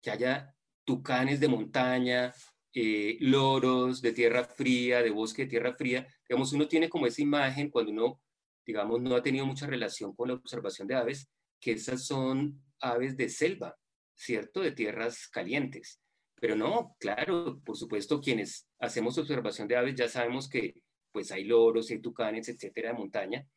[0.02, 2.34] que haya tucanes de montaña,
[2.74, 6.08] eh, loros de tierra fría, de bosque de tierra fría.
[6.28, 8.22] Digamos, uno tiene como esa imagen cuando uno,
[8.66, 13.18] digamos, no ha tenido mucha relación con la observación de aves, que esas son aves
[13.18, 13.76] de selva,
[14.14, 14.62] ¿cierto?
[14.62, 16.02] De tierras calientes.
[16.40, 20.76] Pero no, claro, por supuesto, quienes hacemos observación de aves ya sabemos que
[21.16, 23.48] pues hay loros, hay tucanes, etcétera, de montaña.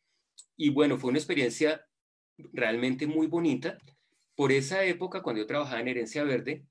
[0.56, 1.84] Y bueno, fue una experiencia
[2.52, 3.78] realmente muy bonita.
[4.36, 6.64] Por esa época, cuando yo trabajaba en Herencia Verde,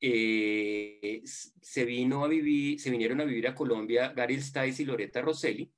[0.00, 5.20] eh, se, vino a vivir, se vinieron a vivir a Colombia Gary Stice y Loretta
[5.20, 5.72] Rosselli,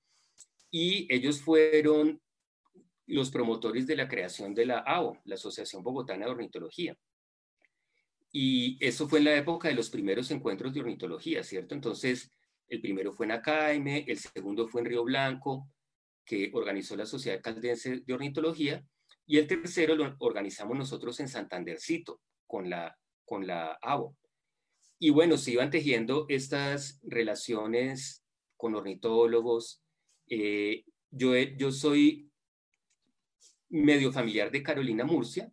[0.70, 2.20] y ellos fueron
[3.06, 6.94] los promotores de la creación de la AO, la Asociación Bogotana de Ornitología.
[8.32, 11.74] Y eso fue en la época de los primeros encuentros de ornitología, ¿cierto?
[11.74, 12.30] Entonces,
[12.68, 15.68] el primero fue en Acaime, el segundo fue en Río Blanco,
[16.24, 18.84] que organizó la Sociedad Caldense de Ornitología,
[19.26, 24.16] y el tercero lo organizamos nosotros en Santandercito, con la, con la ABO.
[24.98, 28.24] Y bueno, se iban tejiendo estas relaciones
[28.56, 29.82] con ornitólogos.
[30.28, 32.30] Eh, yo, yo soy
[33.68, 35.50] medio familiar de Carolina Murcia,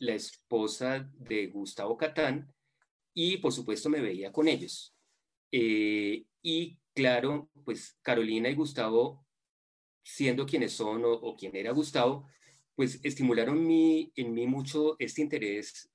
[0.00, 2.52] la esposa de Gustavo Catán,
[3.12, 4.94] y por supuesto me veía con ellos.
[5.52, 9.26] Eh, y claro, pues Carolina y Gustavo,
[10.04, 12.28] siendo quienes son o, quien era Gustavo,
[12.76, 15.90] pues estimularon en mí mucho este interés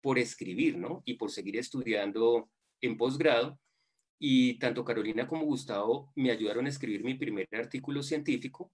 [0.00, 1.02] por escribir, ¿no?
[1.04, 3.60] Y por seguir estudiando en posgrado.
[4.18, 8.72] Y tanto Carolina como Gustavo me ayudaron a escribir mi primer artículo científico,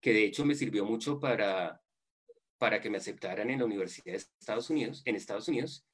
[0.00, 1.82] que de hecho me sirvió mucho para,
[2.56, 5.84] para que me aceptaran en la Universidad de Estados Unidos, en Estados Unidos.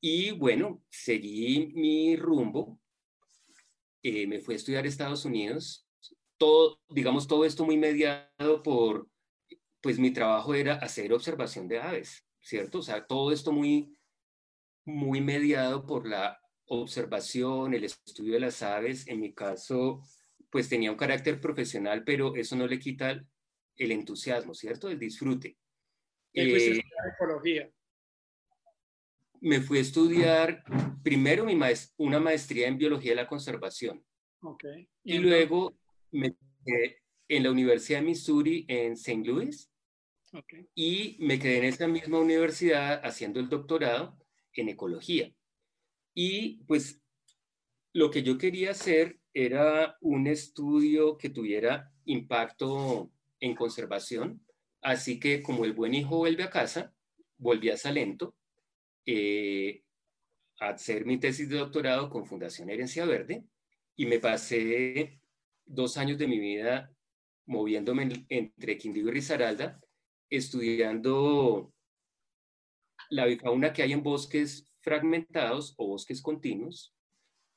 [0.00, 2.80] Y bueno, seguí mi rumbo
[4.02, 5.86] eh, me fui a estudiar a Estados Unidos.
[6.36, 9.08] Todo, digamos, todo esto muy mediado por,
[9.80, 12.78] pues mi trabajo era hacer observación de aves, ¿cierto?
[12.78, 13.96] O sea, todo esto muy,
[14.84, 19.06] muy mediado por la observación, el estudio de las aves.
[19.08, 20.00] En mi caso,
[20.50, 23.24] pues tenía un carácter profesional, pero eso no le quita
[23.76, 24.88] el entusiasmo, ¿cierto?
[24.88, 25.56] El disfrute.
[26.32, 26.82] ¿Y eh,
[27.14, 27.70] ecología?
[29.40, 30.64] Me fui a estudiar
[31.02, 31.58] primero mi
[31.96, 34.04] una maestría en biología de la conservación.
[34.40, 34.88] Okay.
[35.02, 35.76] Y, luego
[36.12, 39.24] me quedé en la Universidad de Missouri en St.
[39.24, 39.70] Louis.
[40.32, 40.68] Okay.
[40.74, 44.16] Y me quedé en esa misma universidad haciendo el doctorado
[44.52, 45.32] en ecología.
[46.14, 47.00] Y pues
[47.92, 54.44] lo que yo quería hacer era un estudio que tuviera impacto en conservación.
[54.82, 56.92] Así que como el buen hijo vuelve a casa,
[57.38, 58.34] volví a Salento
[59.10, 59.84] eh,
[60.60, 63.42] hacer mi tesis de doctorado con Fundación Herencia Verde
[63.96, 65.18] y me pasé
[65.64, 66.92] dos años de mi vida
[67.46, 69.80] moviéndome entre Quindío y Risaralda,
[70.28, 71.72] estudiando
[73.08, 76.94] la bifauna que hay en bosques fragmentados o bosques continuos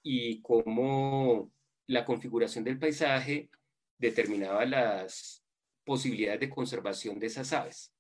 [0.02, 1.52] y cómo
[1.86, 3.50] la configuración del paisaje
[3.98, 5.44] determinaba las
[5.84, 7.94] posibilidades de conservación de esas aves.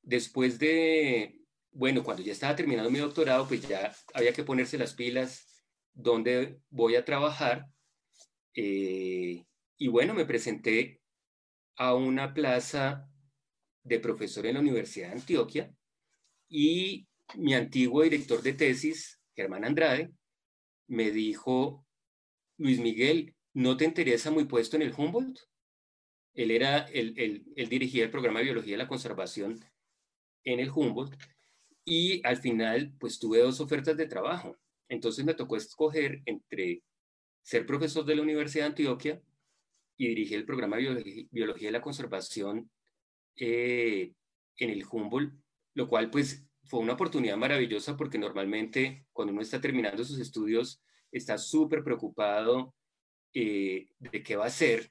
[0.00, 1.43] Después de
[1.74, 6.60] bueno, cuando ya estaba terminando mi doctorado, pues ya había que ponerse las pilas, dónde
[6.70, 7.66] voy a trabajar.
[8.54, 9.44] Eh,
[9.76, 11.00] y bueno, me presenté
[11.76, 13.08] a una plaza
[13.82, 15.74] de profesor en la Universidad de Antioquia
[16.48, 20.12] y mi antiguo director de tesis, Germán Andrade,
[20.86, 21.84] me dijo,
[22.56, 25.40] Luis Miguel, ¿no te interesa muy puesto en el Humboldt?
[26.34, 29.64] Él era, el, él dirigía el programa de Biología de la Conservación
[30.44, 31.16] en el Humboldt
[31.84, 34.56] y al final, pues tuve dos ofertas de trabajo.
[34.88, 36.82] Entonces me tocó escoger entre
[37.42, 39.22] ser profesor de la Universidad de Antioquia
[39.96, 42.70] y dirigir el programa de Biología, de la Conservación
[43.36, 44.12] eh,
[44.56, 45.34] en el Humboldt,
[45.74, 50.82] lo cual pues fue una oportunidad maravillosa porque normalmente cuando uno está terminando sus estudios
[51.12, 52.74] está súper preocupado
[53.34, 54.90] eh, de qué va a hacer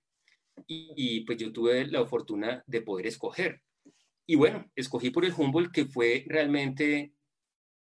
[0.68, 3.64] y, y, pues yo tuve la fortuna de poder escoger.
[4.26, 7.14] Y bueno, escogí por el Humboldt, que fue realmente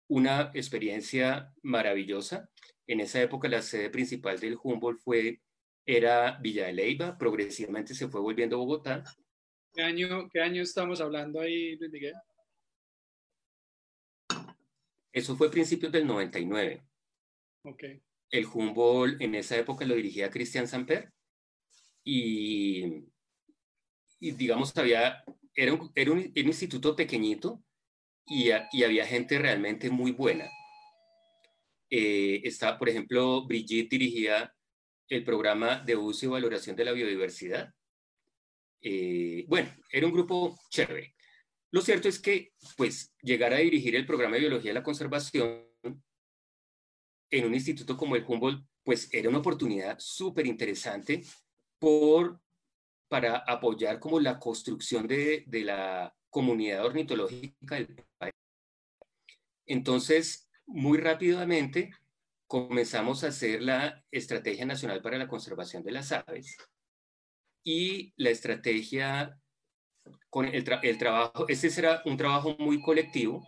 [0.07, 2.49] una experiencia maravillosa.
[2.85, 5.41] En esa época la sede principal del Humboldt fue,
[5.85, 9.03] era Villa de Leyva, progresivamente se fue volviendo Bogotá.
[9.73, 12.13] ¿Qué año, qué año estamos hablando ahí, Luis Miguel?
[15.11, 16.83] Eso fue a principios del 99.
[17.63, 17.83] Ok.
[18.29, 21.11] El Humboldt en esa época lo dirigía Cristian Samper
[22.03, 23.03] y,
[24.19, 25.23] y digamos, había
[25.57, 27.63] era un, era un, instituto pequeñito
[28.27, 30.47] y, y, había gente realmente muy buena.
[31.89, 34.53] Eh, está, por ejemplo, Brigitte dirigía
[35.09, 37.73] el programa de uso y valoración de la biodiversidad.
[38.81, 41.15] Eh, bueno, era un grupo chévere.
[41.71, 45.65] Lo cierto es que, pues, llegar a dirigir el programa de biología de la conservación
[47.29, 51.23] en un instituto como el Humboldt, pues era una oportunidad súper interesante
[51.79, 52.39] por,
[53.07, 58.33] para apoyar como la construcción de, de la comunidad ornitológica del país.
[59.65, 61.91] Entonces, muy rápidamente
[62.47, 66.57] comenzamos a hacer la Estrategia Nacional para la Conservación de las Aves
[67.63, 69.37] y la estrategia
[70.29, 73.45] con el, el trabajo, este será un trabajo muy colectivo.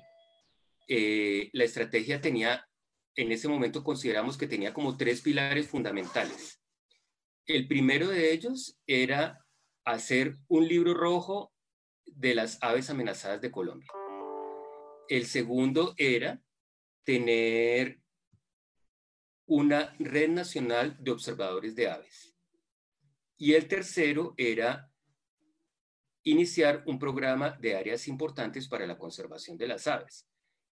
[0.88, 2.68] Eh, la estrategia tenía,
[3.16, 6.60] en ese momento consideramos que tenía como tres pilares fundamentales.
[7.46, 9.40] El primero de ellos era
[9.92, 11.54] hacer un libro rojo
[12.06, 13.92] de las aves amenazadas de Colombia.
[15.08, 16.42] El segundo era
[17.04, 18.00] tener
[19.48, 22.36] una red nacional de observadores de aves.
[23.38, 24.92] Y el tercero era
[26.24, 30.28] iniciar un programa de áreas importantes para la conservación de las aves.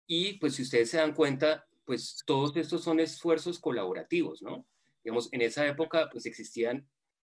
[0.06, 4.66] Y pues si ustedes se dan cuenta, pues todos estos son esfuerzos colaborativos, ¿no?
[5.02, 6.86] Digamos, en esa época pues existían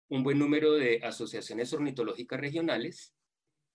[0.09, 3.15] un buen número de asociaciones ornitológicas regionales.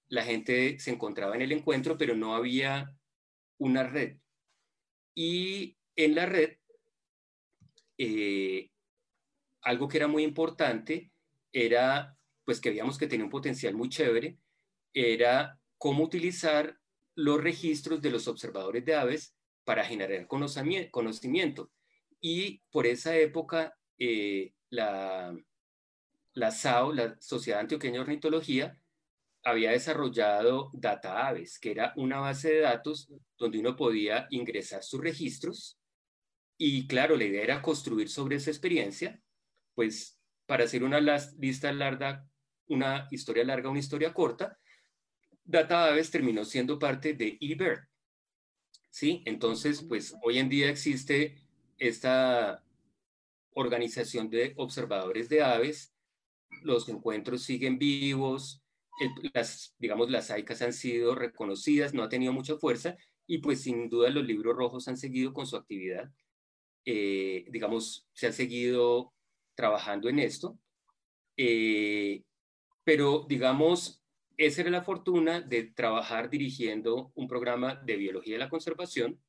[0.08, 2.96] La gente se encontraba en el encuentro, pero no había
[3.58, 4.18] una red.
[5.16, 6.58] Y en la red,
[7.98, 8.72] eh,
[9.62, 11.12] algo que era muy importante
[11.52, 14.38] era, pues que veíamos que tenía un potencial muy chévere,
[14.94, 16.78] era cómo utilizar
[17.16, 21.72] los registros de los observadores de aves para generar conocimiento.
[22.20, 25.36] Y por esa época, eh, la,
[26.34, 28.80] la SAO, la Sociedad Antioqueña de Ornitología,
[29.44, 35.02] había desarrollado Data Aves, que era una base de datos donde uno podía ingresar sus
[35.02, 35.78] registros.
[36.58, 39.22] Y claro, la idea era construir sobre esa experiencia,
[39.76, 41.00] pues para hacer una
[41.38, 42.26] lista larga,
[42.68, 44.58] una historia larga, una historia corta,
[45.44, 47.88] Data Aves terminó siendo parte de eBird.
[48.90, 49.24] ¿Sí?
[49.26, 51.44] Entonces, pues hoy en día existe
[51.78, 52.64] esta
[53.56, 55.93] organización de observadores de aves,
[56.62, 58.64] los encuentros siguen vivos,
[59.34, 62.96] las, digamos, las AICAS han sido reconocidas, no ha tenido mucha fuerza
[63.26, 66.12] y pues sin duda los libros rojos han seguido con su actividad.
[66.86, 69.14] Eh, digamos, se ha seguido
[69.56, 70.58] trabajando en esto.
[71.38, 72.24] Eh,
[72.84, 74.04] pero digamos,
[74.38, 79.20] esa era la fortuna de trabajar dirigiendo un programa de biología de la conservación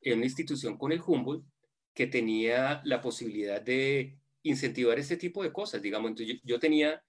[0.00, 1.46] en una institución con el Humboldt
[1.94, 5.82] que tenía la posibilidad de incentivar este tipo de cosas.
[5.82, 7.02] Digamos, entonces yo tenía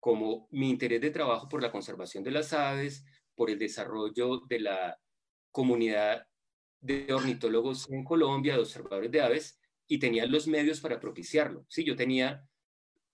[0.00, 3.04] como mi interés de trabajo por la conservación de las aves,
[3.34, 4.98] por el desarrollo de la
[5.50, 6.26] comunidad
[6.80, 9.58] de ornitólogos en Colombia, de observadores de aves,
[9.88, 11.64] y tenía los medios para propiciarlo.
[11.68, 12.46] Sí, yo tenía,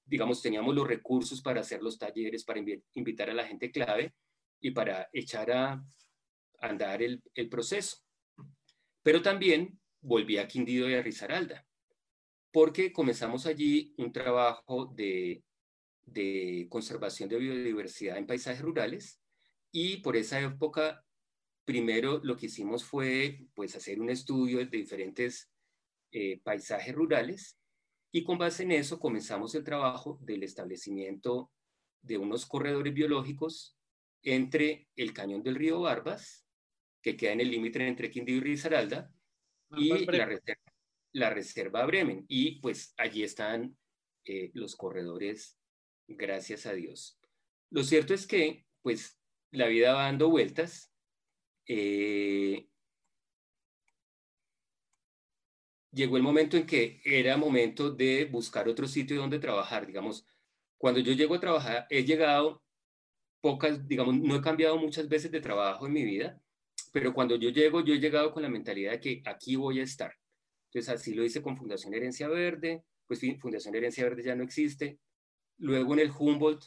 [0.04, 2.60] digamos, teníamos los recursos para hacer los talleres, para
[2.94, 4.14] invitar a la gente clave
[4.60, 5.84] y para echar a
[6.60, 7.98] andar el, el proceso.
[9.02, 11.66] Pero también volví a Quindío y a Risaralda,
[12.52, 15.42] porque comenzamos allí un trabajo de
[16.06, 19.20] de conservación de biodiversidad en paisajes rurales
[19.70, 21.04] y por esa época
[21.64, 25.50] primero lo que hicimos fue pues hacer un estudio de diferentes
[26.10, 27.58] eh, paisajes rurales
[28.10, 31.50] y con base en eso comenzamos el trabajo del establecimiento
[32.02, 33.78] de unos corredores biológicos
[34.22, 36.46] entre el cañón del río Barbas,
[37.00, 39.10] que queda en el límite entre Quindío y Risaralda,
[39.70, 40.71] y la reserva,
[41.12, 42.24] la reserva Bremen.
[42.28, 43.76] Y pues allí están
[44.24, 45.58] eh, los corredores
[46.08, 47.18] gracias a Dios.
[47.70, 49.18] Lo cierto es que, pues,
[49.50, 50.92] la vida va dando vueltas.
[51.66, 52.68] Eh,
[55.90, 59.86] llegó el momento en que era momento de buscar otro sitio donde trabajar.
[59.86, 60.26] Digamos,
[60.78, 62.62] cuando yo llego a trabajar, he llegado
[63.40, 66.40] pocas, digamos, no he cambiado muchas veces de trabajo en mi vida,
[66.92, 69.84] pero cuando yo llego, yo he llegado con la mentalidad de que aquí voy a
[69.84, 70.14] estar.
[70.72, 74.98] Entonces, así lo hice con Fundación Herencia Verde, pues Fundación Herencia Verde ya no existe,
[75.58, 76.64] luego en el Humboldt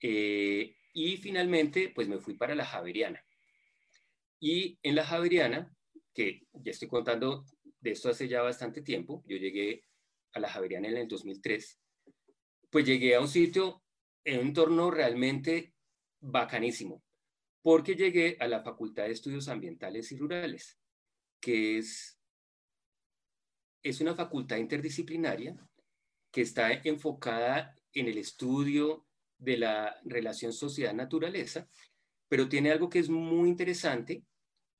[0.00, 3.24] eh, y finalmente pues me fui para la Javeriana.
[4.38, 5.74] Y en la Javeriana,
[6.14, 7.44] que ya estoy contando
[7.80, 9.82] de esto hace ya bastante tiempo, yo llegué
[10.32, 11.80] a la Javeriana en el 2003,
[12.70, 13.82] pues llegué a un sitio
[14.24, 15.74] en un entorno realmente
[16.20, 17.02] bacanísimo,
[17.62, 20.78] porque llegué a la Facultad de Estudios Ambientales y Rurales,
[21.40, 22.15] que es,
[23.88, 25.56] es una facultad interdisciplinaria
[26.32, 29.06] que está enfocada en el estudio
[29.38, 31.68] de la relación sociedad-naturaleza,
[32.28, 34.24] pero tiene algo que es muy interesante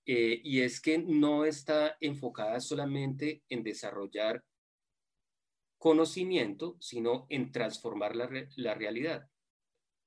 [0.06, 4.44] eh, y es que no está enfocada solamente en desarrollar
[5.78, 9.30] conocimiento, sino en transformar la, la realidad.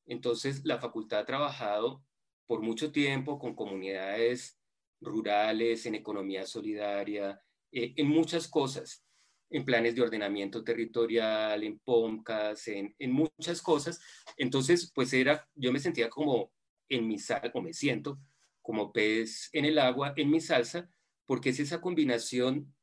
[0.08, 2.04] Entonces, la facultad ha trabajado
[2.47, 4.60] por mucho tiempo con comunidades
[5.00, 7.41] rurales, en economía solidaria,
[7.72, 9.03] eh, en muchas cosas,
[9.49, 13.99] en planes de ordenamiento territorial, en POMCAS, en, muchas cosas.
[14.38, 16.51] Entonces, pues era, yo me sentía como
[16.88, 18.20] en mi sal, o me siento
[18.61, 20.89] como pez en el agua, en mi salsa,
[21.26, 22.74] porque es esa combinación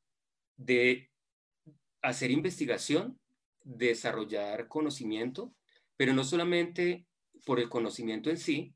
[0.56, 1.10] de
[2.02, 3.18] hacer investigación,
[3.62, 5.54] desarrollar conocimiento,
[5.96, 7.06] pero no solamente
[7.44, 8.74] por el conocimiento en sí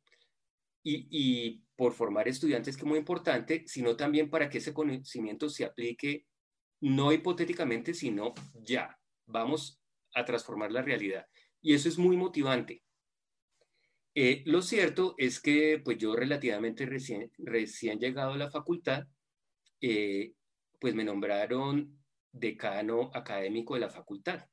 [0.82, 5.64] y, por formar estudiantes, que es muy importante, sino también para que ese conocimiento se
[5.64, 6.26] aplique
[6.82, 8.98] no hipotéticamente, sino ya.
[9.24, 9.80] Vamos
[10.12, 11.24] a transformar la realidad.
[11.62, 12.82] Y eso es muy motivante.
[14.14, 19.06] Eh, lo cierto es que pues yo relativamente recién, recién llegado a la facultad,
[19.80, 20.34] eh,
[20.78, 21.98] pues me nombraron
[22.30, 24.44] decano académico de la facultad.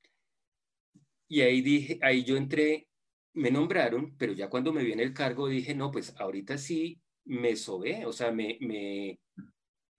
[1.27, 2.87] Y ahí dije, ahí yo entré,
[3.33, 7.55] me nombraron, pero ya cuando me viene el cargo dije, no, pues ahorita sí me
[7.55, 9.19] sobé, o sea, me, me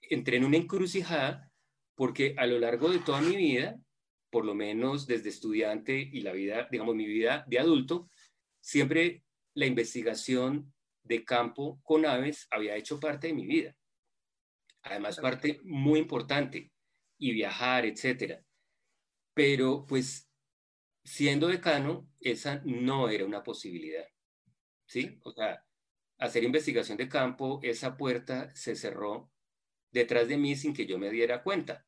[0.02, 1.50] entré en una encrucijada
[1.94, 3.78] porque a lo largo de toda mi vida,
[4.30, 8.08] por lo menos desde estudiante y la vida, digamos, mi vida de adulto,
[8.60, 9.24] siempre
[9.54, 10.72] la investigación
[11.02, 13.74] de campo con aves había hecho parte de mi vida.
[14.82, 16.70] Además, parte muy importante,
[17.18, 18.42] y viajar, etcétera.
[19.34, 20.30] Pero pues
[21.04, 24.06] siendo decano, esa no era una posibilidad.
[24.86, 25.18] ¿Sí?
[25.22, 25.62] O sea,
[26.18, 29.30] hacer investigación de campo, esa puerta se cerró
[29.90, 31.86] detrás de mí sin que yo me diera cuenta.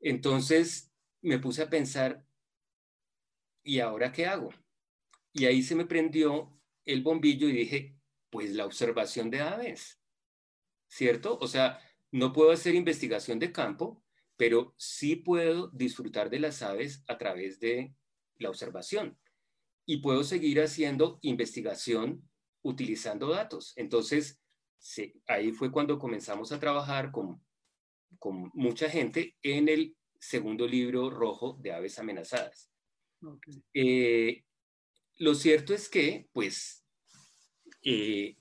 [0.00, 0.92] Entonces
[1.22, 2.26] me puse a pensar,
[3.62, 4.50] ¿y ahora qué hago?
[5.32, 7.98] Y ahí se me prendió el bombillo y dije,
[8.30, 10.00] pues la observación de aves,
[10.88, 11.38] ¿cierto?
[11.40, 11.78] O sea,
[12.10, 14.02] no puedo hacer investigación de campo,
[14.36, 17.94] pero sí puedo disfrutar de las aves a través de
[18.36, 19.18] la observación
[19.86, 22.28] y puedo seguir haciendo investigación
[22.64, 23.72] utilizando datos.
[23.76, 24.40] Entonces,
[25.26, 27.40] ahí fue cuando comenzamos a trabajar con,
[28.18, 32.70] con mucha gente en el segundo libro rojo de aves amenazadas.
[33.72, 34.44] Eh,
[35.18, 36.84] lo cierto es que, pues,
[37.82, 38.36] eh,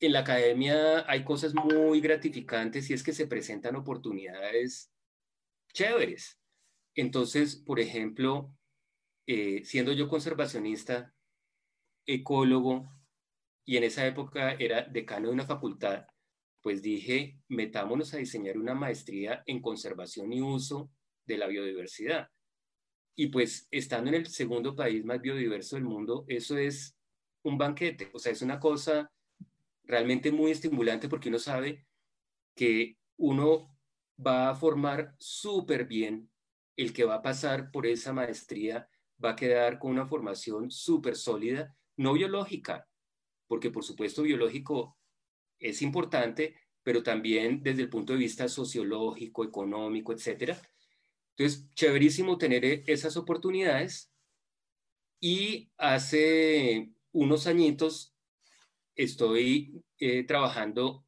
[0.00, 4.90] en la academia hay cosas muy gratificantes y es que se presentan oportunidades
[5.72, 6.38] chéveres.
[6.94, 8.54] Entonces, por ejemplo,
[9.26, 11.14] eh, siendo yo conservacionista,
[12.06, 12.88] ecólogo,
[13.64, 16.06] y en esa época era decano de una facultad,
[16.60, 20.90] pues dije, metámonos a diseñar una maestría en conservación y uso
[21.26, 22.28] de la biodiversidad.
[23.16, 26.96] Y pues estando en el segundo país más biodiverso del mundo, eso es
[27.42, 29.10] un banquete, o sea, es una cosa
[29.84, 31.86] realmente muy estimulante porque uno sabe
[32.54, 33.76] que uno
[34.24, 36.30] va a formar súper bien,
[36.76, 38.88] el que va a pasar por esa maestría
[39.22, 42.88] va a quedar con una formación súper sólida, no biológica,
[43.46, 44.96] porque por supuesto biológico
[45.58, 50.60] es importante, pero también desde el punto de vista sociológico, económico, etcétera.
[51.36, 54.12] Entonces, chéverísimo tener e, esas oportunidades.
[55.20, 58.14] Y hace unos añitos
[58.94, 61.06] estoy eh, trabajando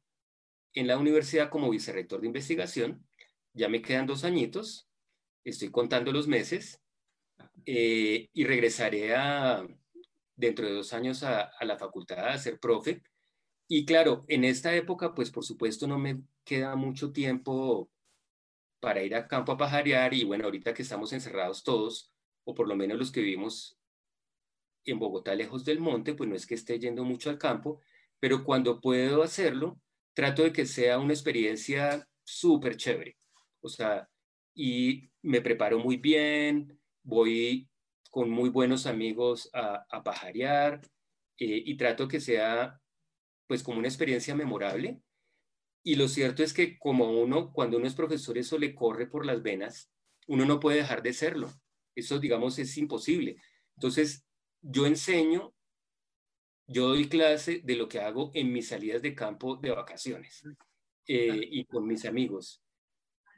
[0.73, 3.05] en la universidad como vicerrector de investigación.
[3.53, 4.89] Ya me quedan dos añitos,
[5.43, 6.81] estoy contando los meses
[7.65, 9.67] eh, y regresaré a,
[10.37, 13.03] dentro de dos años a, la facultad a ser profe.
[13.67, 17.89] Y claro, en esta época, pues por supuesto no me queda mucho tiempo
[18.79, 22.13] para ir a campo a pajarear y bueno, ahorita que estamos encerrados todos,
[22.45, 23.77] o por lo menos los que vivimos
[24.85, 27.81] en Bogotá lejos del monte, pues no es que esté yendo mucho al campo,
[28.19, 29.81] pero cuando puedo hacerlo,
[30.13, 33.17] trato de que sea una experiencia súper chévere.
[33.61, 34.07] O sea,
[34.53, 37.67] y me preparo muy bien, voy
[38.09, 40.81] con muy buenos amigos a, a pajarear
[41.37, 42.79] eh, y trato que sea
[43.47, 45.01] pues como una experiencia memorable.
[45.83, 49.25] Y lo cierto es que como uno, cuando uno es profesor, eso le corre por
[49.25, 49.91] las venas,
[50.27, 51.49] uno no puede dejar de serlo.
[51.95, 53.37] Eso, digamos, es imposible.
[53.75, 54.25] Entonces,
[54.61, 55.55] yo enseño
[56.67, 60.43] yo doy clase de lo que hago en mis salidas de campo de vacaciones
[61.07, 62.61] eh, y con mis amigos.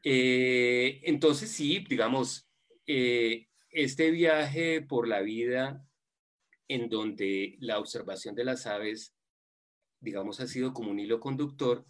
[0.03, 2.49] Eh, entonces, sí, digamos,
[2.87, 5.85] eh, este viaje por la vida
[6.67, 9.15] en donde la observación de las aves,
[9.99, 11.85] digamos, ha sido como un hilo conductor,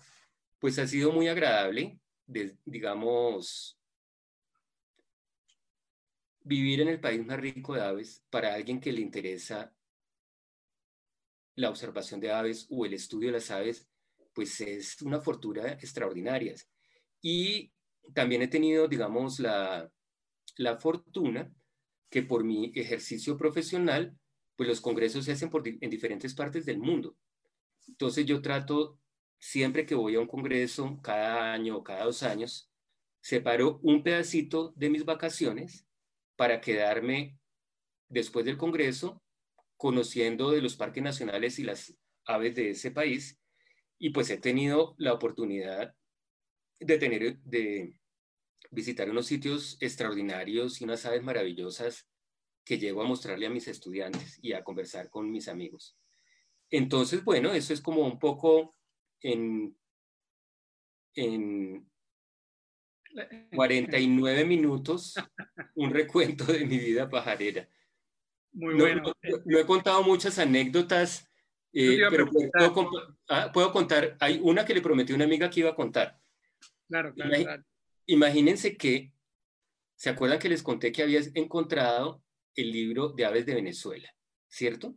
[0.60, 3.78] pues ha sido muy agradable, digamos,
[6.42, 9.74] vivir en el país más rico de aves para alguien que le interesa
[11.56, 13.88] la observación de aves o el estudio de las aves,
[14.34, 16.56] pues es una fortuna extraordinaria.
[17.22, 17.74] Y
[18.14, 19.92] también he tenido, digamos, la,
[20.56, 21.54] la fortuna
[22.10, 24.18] que por mi ejercicio profesional,
[24.56, 25.50] pues los congresos se hacen
[25.82, 27.16] en diferentes partes del mundo.
[27.88, 29.00] Entonces yo trato,
[29.38, 32.70] siempre que voy a un congreso, cada año o cada dos años,
[33.22, 35.86] separo un pedacito de mis vacaciones
[36.36, 37.38] para quedarme
[38.08, 39.22] después del Congreso
[39.78, 41.94] conociendo de los parques nacionales y las
[42.26, 43.40] aves de ese país
[43.98, 45.96] y pues he tenido la oportunidad
[46.80, 47.38] de tener
[48.72, 52.08] visitar unos sitios extraordinarios y unas aves maravillosas
[52.64, 55.98] que llego a mostrarle a mis estudiantes y a conversar con mis amigos.
[56.70, 58.76] Entonces, bueno, eso es como un poco
[59.22, 59.76] en,
[61.16, 61.90] en
[63.56, 65.16] 49 minutos
[65.76, 67.68] un recuento de mi vida pajarera.
[68.52, 69.14] Muy bueno.
[69.46, 71.28] No, he contado muchas anécdotas,
[71.74, 72.26] eh, pero
[73.30, 74.18] ah, puedo, contar.
[74.20, 76.20] Hay una que le prometí a una amiga que iba a contar.
[76.88, 77.64] Claro, claro,
[78.10, 79.14] Imagínense que,
[79.96, 82.24] ¿se acuerdan que les conté que había encontrado
[82.56, 84.10] el libro de aves de Venezuela?
[84.48, 84.96] ¿Cierto?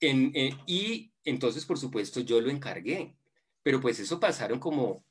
[0.00, 3.16] En, eh, y entonces, por supuesto, yo lo encargué.
[3.62, 5.02] Pero pues eso pasaron como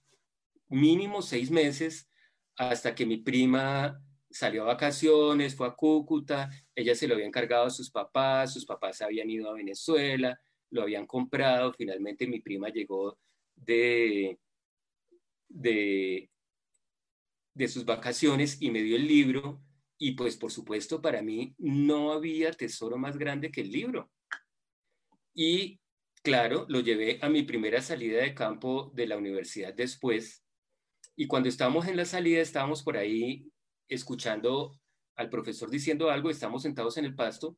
[0.68, 2.08] mínimo seis meses
[2.56, 4.00] hasta que mi prima
[4.30, 8.68] salió a vacaciones, fue a Cúcuta, ella se lo había encargado a sus papás, sus
[8.68, 10.40] papás habían ido a Venezuela,
[10.70, 13.18] lo habían comprado, finalmente mi prima llegó
[13.56, 14.38] de,
[15.48, 16.30] de,
[17.60, 19.62] de sus vacaciones y me dio el libro
[19.98, 24.10] y pues por supuesto para mí no había tesoro más grande que el libro.
[25.36, 25.82] Y
[26.24, 30.46] claro, lo llevé a mi primera salida de campo de la universidad después
[31.18, 33.52] y cuando estábamos en la salida, estábamos por ahí
[33.90, 34.80] escuchando
[35.18, 37.58] al profesor diciendo algo, estamos sentados en el pasto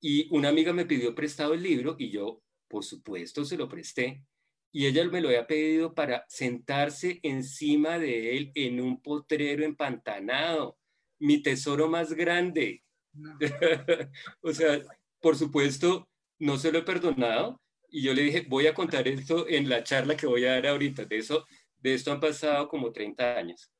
[0.00, 4.24] y una amiga me pidió prestado el libro y yo, por supuesto, se lo presté.
[4.72, 10.78] Y ella me lo había pedido para sentarse encima de él en un potrero empantanado,
[11.18, 12.82] mi tesoro más grande.
[14.42, 14.82] o sea,
[15.20, 16.08] por supuesto,
[16.38, 17.60] no se lo he perdonado.
[17.88, 20.66] Y yo le dije, voy a contar esto en la charla que voy a dar
[20.66, 21.04] ahorita.
[21.04, 21.46] De eso
[21.78, 23.70] de esto han pasado como 30 años,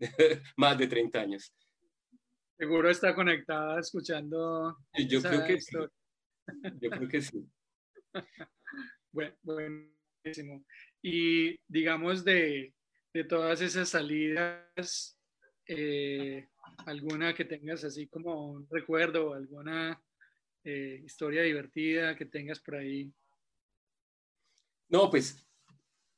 [0.56, 1.54] más de 30 años.
[2.56, 4.76] Seguro está conectada escuchando.
[5.08, 5.76] Yo creo que sí.
[6.80, 7.46] Yo creo que sí.
[9.12, 9.36] bueno,
[10.22, 10.64] buenísimo.
[11.02, 12.74] Y digamos de,
[13.12, 15.18] de todas esas salidas,
[15.66, 16.48] eh,
[16.86, 20.02] alguna que tengas así como un recuerdo, alguna
[20.64, 23.12] eh, historia divertida que tengas por ahí.
[24.88, 25.44] No, pues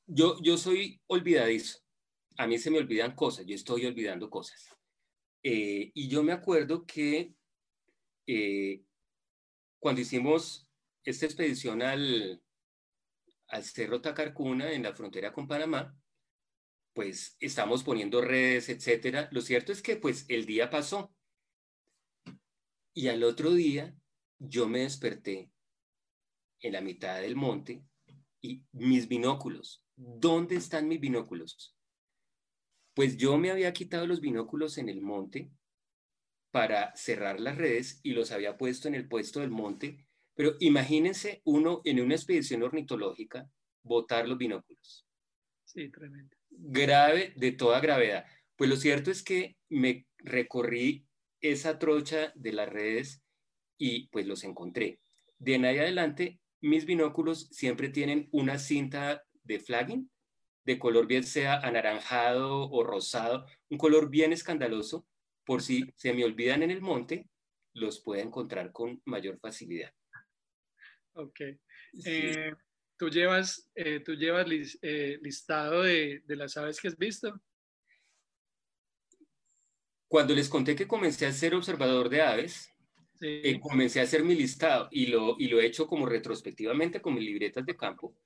[0.07, 1.79] yo, yo soy olvidadizo.
[2.37, 4.69] A mí se me olvidan cosas, yo estoy olvidando cosas.
[5.43, 7.35] Eh, y yo me acuerdo que
[8.27, 8.83] eh,
[9.79, 10.69] cuando hicimos
[11.05, 12.43] esta expedición al,
[13.49, 15.97] al Cerro Tacarcuna en la frontera con Panamá,
[16.93, 19.29] pues estamos poniendo redes, etcétera.
[19.33, 21.15] Lo cierto es que pues el día pasó
[22.95, 23.95] y al otro día
[24.39, 25.51] yo me desperté
[26.61, 27.85] en la mitad del monte
[28.41, 31.77] y mis binóculos ¿dónde están mis binóculos?
[32.95, 35.51] Pues yo me había quitado los binóculos en el monte
[36.51, 41.41] para cerrar las redes y los había puesto en el puesto del monte, pero imagínense
[41.45, 43.49] uno en una expedición ornitológica
[43.83, 45.07] botar los binóculos.
[45.65, 46.37] Sí, tremendo.
[46.51, 48.27] Grave, de toda gravedad.
[48.57, 51.07] Pues lo cierto es que me recorrí
[51.41, 53.23] esa trocha de las redes
[53.77, 55.01] y pues los encontré.
[55.39, 60.11] De en ahí adelante, mis binóculos siempre tienen una cinta de flagging,
[60.65, 65.07] de color bien sea anaranjado o rosado, un color bien escandaloso,
[65.45, 67.29] por si se me olvidan en el monte,
[67.75, 69.93] los puede encontrar con mayor facilidad.
[71.15, 71.41] Ok.
[72.05, 72.53] Eh,
[72.97, 74.47] ¿Tú llevas, eh, tú llevas
[74.83, 77.41] eh, listado de, las aves que has visto?
[80.09, 82.71] Cuando les conté que comencé a ser observador de aves,
[83.61, 87.25] comencé a hacer mi listado y lo, y lo he hecho como retrospectivamente con mis
[87.25, 88.17] libretas de campo.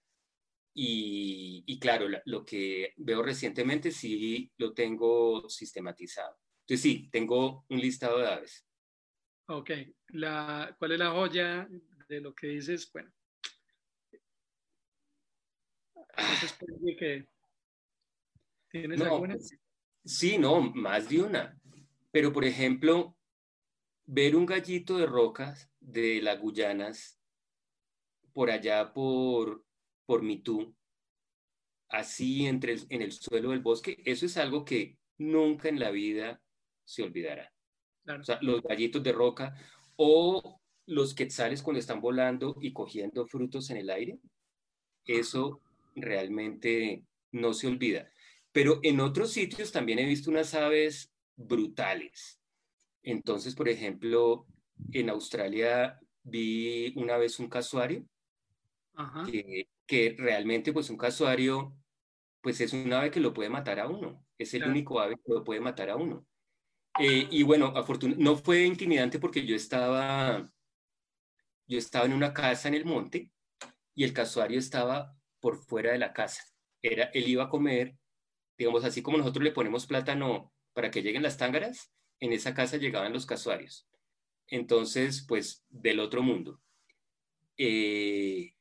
[0.81, 6.37] Y, claro, lo que veo recientemente sí lo tengo sistematizado.
[6.61, 8.65] Entonces sí, tengo un listado de aves.
[9.47, 9.71] Ok,
[10.09, 11.69] la, ¿cuál es la joya
[12.09, 12.91] de lo que dices?
[12.93, 13.11] Bueno,
[16.99, 17.29] que
[18.71, 19.35] ¿Tienes alguna?
[19.35, 19.59] Pues,
[20.05, 21.59] sí, no, más de una.
[22.11, 23.17] Pero, por ejemplo,
[24.07, 27.21] ver un gallito de rocas de las Guyanas
[28.33, 29.65] por allá por
[30.07, 30.75] por tú,
[31.91, 36.41] así entre en el suelo del bosque, eso es algo que nunca en la vida
[36.83, 37.53] se olvidará.
[38.07, 39.55] O sea, los gallitos de roca
[39.97, 40.58] o
[40.89, 44.19] los quetzales cuando están volando y cogiendo frutos en el aire,
[45.07, 45.61] eso
[45.95, 48.11] realmente no se olvida.
[48.53, 52.41] Pero en otros sitios también he visto unas aves brutales.
[53.03, 54.47] Entonces, por ejemplo,
[54.93, 58.05] en Australia vi una vez un casuario
[59.31, 61.75] que que realmente pues un casuario
[62.43, 64.25] pues es un ave que lo puede matar a uno.
[64.37, 66.25] Es el único ave que lo puede matar a uno.
[67.01, 67.75] Eh, y bueno,
[68.17, 70.49] no fue intimidante porque yo estaba,
[71.69, 73.31] yo estaba en una casa en el monte
[73.95, 76.43] y el casuario estaba por fuera de la casa.
[76.83, 77.97] Era, él iba a comer,
[78.57, 82.79] digamos así como nosotros le ponemos plátano para que lleguen las tángaras, en esa casa
[82.79, 83.87] llegaban los casuarios.
[84.47, 86.61] Entonces, pues del otro mundo.
[87.57, 88.55] Eh,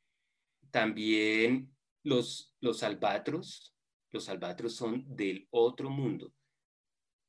[0.70, 3.74] también los, los albatros,
[4.12, 6.34] los albatros son del otro mundo.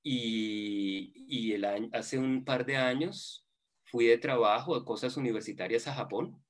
[0.02, 3.47] Y, y el hace un par de años
[3.90, 6.42] fui de trabajo, de cosas universitarias a Japón.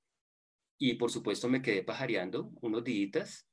[0.79, 3.49] Y por supuesto me quedé pajareando unos días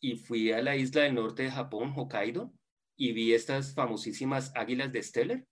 [0.00, 2.52] y fui a la isla del norte de Japón, Hokkaido,
[2.96, 5.46] y vi estas famosísimas águilas de Steller,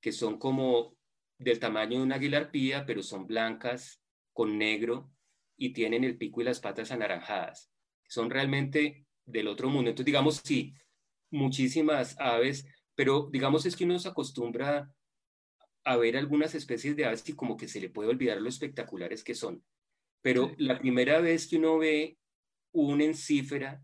[0.00, 0.96] que son como
[1.38, 4.02] del tamaño de una águila arpía, pero son blancas
[4.32, 5.12] con negro
[5.56, 7.70] y tienen el pico y las patas anaranjadas.
[8.08, 9.90] Son realmente del otro mundo.
[9.90, 10.74] Entonces, digamos, sí,
[11.30, 14.90] muchísimas aves, pero digamos es que uno se acostumbra
[15.84, 19.24] a ver algunas especies de aves y como que se le puede olvidar lo espectaculares
[19.24, 19.64] que son.
[20.22, 22.18] Pero la primera vez que uno ve
[22.72, 23.82] un encífera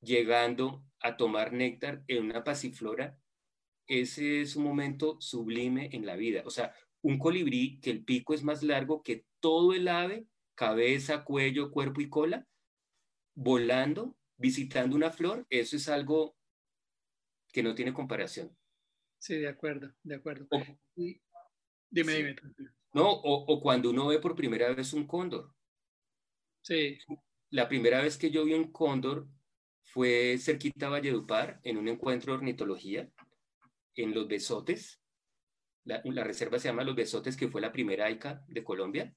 [0.00, 3.18] llegando a tomar néctar en una pasiflora,
[3.86, 6.42] ese es un momento sublime en la vida.
[6.44, 6.72] O sea,
[7.02, 12.00] un colibrí que el pico es más largo que todo el ave, cabeza, cuello, cuerpo
[12.00, 12.46] y cola,
[13.34, 16.36] volando, visitando una flor, eso es algo
[17.52, 18.56] que no tiene comparación.
[19.26, 20.46] Sí, de acuerdo, de acuerdo.
[20.94, 21.18] dime,
[21.90, 22.36] dime.
[22.92, 25.52] No, o, o, cuando uno ve por primera vez un cóndor.
[26.62, 26.96] Sí.
[27.50, 29.26] La primera vez que yo vi un cóndor
[29.82, 33.10] fue cerquita a Valledupar, en un encuentro de ornitología,
[33.96, 35.02] en Los Besotes.
[35.82, 39.12] La, reserva se llama Los Besotes, que fue la primera AICA de Colombia.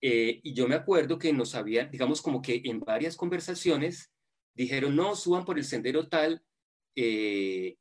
[0.00, 4.10] Eh, y yo me acuerdo que nos habían, digamos, como que en varias conversaciones
[4.54, 6.42] dijeron, no, suban por el sendero tal
[6.96, 7.76] eh,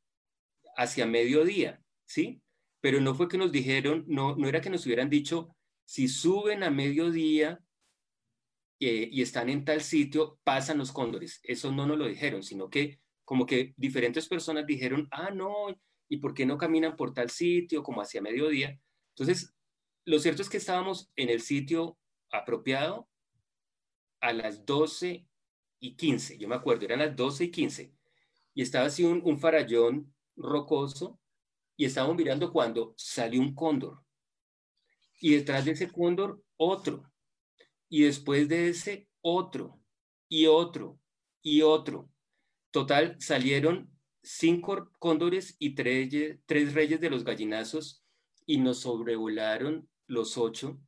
[0.77, 2.41] hacia mediodía, ¿sí?
[2.79, 5.53] Pero no fue que nos dijeron, no, no era que nos hubieran dicho,
[5.83, 7.59] si suben a mediodía
[8.79, 11.41] eh, y están en tal sitio, pasan los cóndores.
[11.43, 15.51] Eso no nos lo dijeron, sino que como que diferentes personas dijeron, ah, no,
[16.07, 18.79] ¿y por qué no caminan por tal sitio como hacia mediodía?
[19.09, 19.53] Entonces,
[20.05, 21.97] lo cierto es que estábamos en el sitio
[22.31, 23.09] apropiado
[24.21, 25.27] a las 12
[25.79, 27.93] y 15, yo me acuerdo, eran las 12 y 15,
[28.53, 31.19] y estaba así un, un farallón rocoso,
[31.75, 34.03] y estábamos mirando cuando salió un cóndor,
[35.19, 37.11] y detrás de ese cóndor otro,
[37.89, 39.79] y después de ese otro,
[40.29, 40.99] y otro,
[41.41, 42.09] y otro.
[42.71, 43.89] Total, salieron
[44.21, 46.09] cinco cóndores y tres,
[46.45, 48.03] tres reyes de los gallinazos
[48.45, 50.79] y nos sobrevolaron los ocho.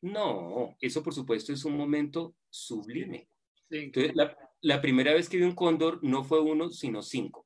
[0.00, 3.28] No, eso por supuesto es un momento sublime.
[3.70, 7.43] Entonces, la, la, primera vez que vi un cóndor no fue uno, sino cinco.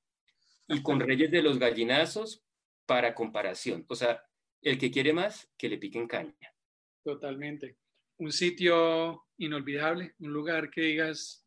[0.68, 2.44] Y con reyes de los gallinazos
[2.86, 3.84] para comparación.
[3.88, 4.22] O sea,
[4.62, 6.54] el que quiere más, que le piquen caña.
[7.02, 7.78] Totalmente.
[8.18, 11.46] Un sitio inolvidable, un lugar que digas,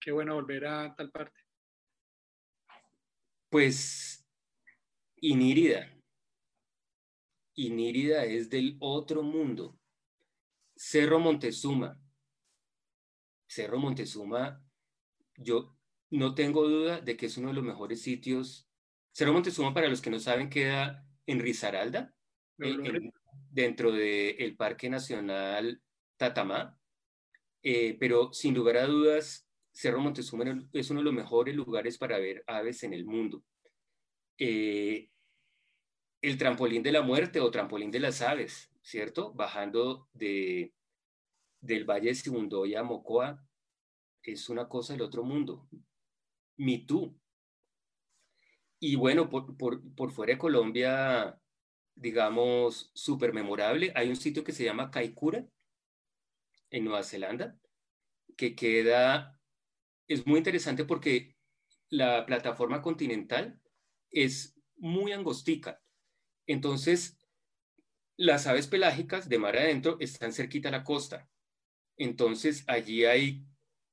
[0.00, 1.40] qué bueno volver a tal parte.
[3.50, 4.18] Pues
[5.20, 5.92] Inírida.
[7.56, 9.80] Inírida es del otro mundo.
[10.76, 12.00] Cerro Montezuma.
[13.48, 14.62] Cerro Montezuma,
[15.36, 15.77] yo
[16.10, 18.68] no tengo duda de que es uno de los mejores sitios.
[19.12, 22.14] Cerro Montezuma, para los que no saben, queda en Risaralda,
[23.50, 25.82] dentro del Parque Nacional
[26.16, 26.78] Tatamá.
[27.62, 32.18] Eh, pero sin lugar a dudas, Cerro Montezuma es uno de los mejores lugares para
[32.18, 33.44] ver aves en el mundo.
[34.38, 35.10] Eh,
[36.20, 39.32] el trampolín de la muerte o trampolín de las aves, ¿cierto?
[39.34, 40.72] Bajando de,
[41.60, 43.44] del Valle de Sibundoya a Mocoa,
[44.22, 45.68] es una cosa del otro mundo.
[46.58, 47.18] Mitú.
[48.78, 51.40] Y bueno, por, por, por fuera de Colombia,
[51.94, 55.46] digamos, súper memorable, hay un sitio que se llama Kaikoura,
[56.70, 57.58] en Nueva Zelanda,
[58.36, 59.38] que queda
[60.08, 61.36] es muy interesante porque
[61.90, 63.60] la plataforma continental
[64.10, 65.82] es muy angostica.
[66.46, 67.18] Entonces,
[68.16, 71.28] las aves pelágicas de mar adentro están cerquita a la costa.
[71.98, 73.44] Entonces, allí hay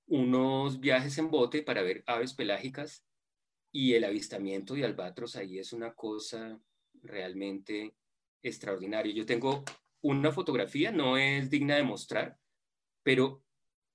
[0.08, 3.06] unos viajes en bote para ver aves pelágicas
[3.72, 6.60] y el avistamiento de albatros ahí es una cosa
[7.02, 7.96] realmente
[8.42, 9.14] extraordinaria.
[9.14, 9.64] Yo tengo
[10.02, 12.38] una fotografía, no es digna de mostrar,
[13.04, 13.44] pero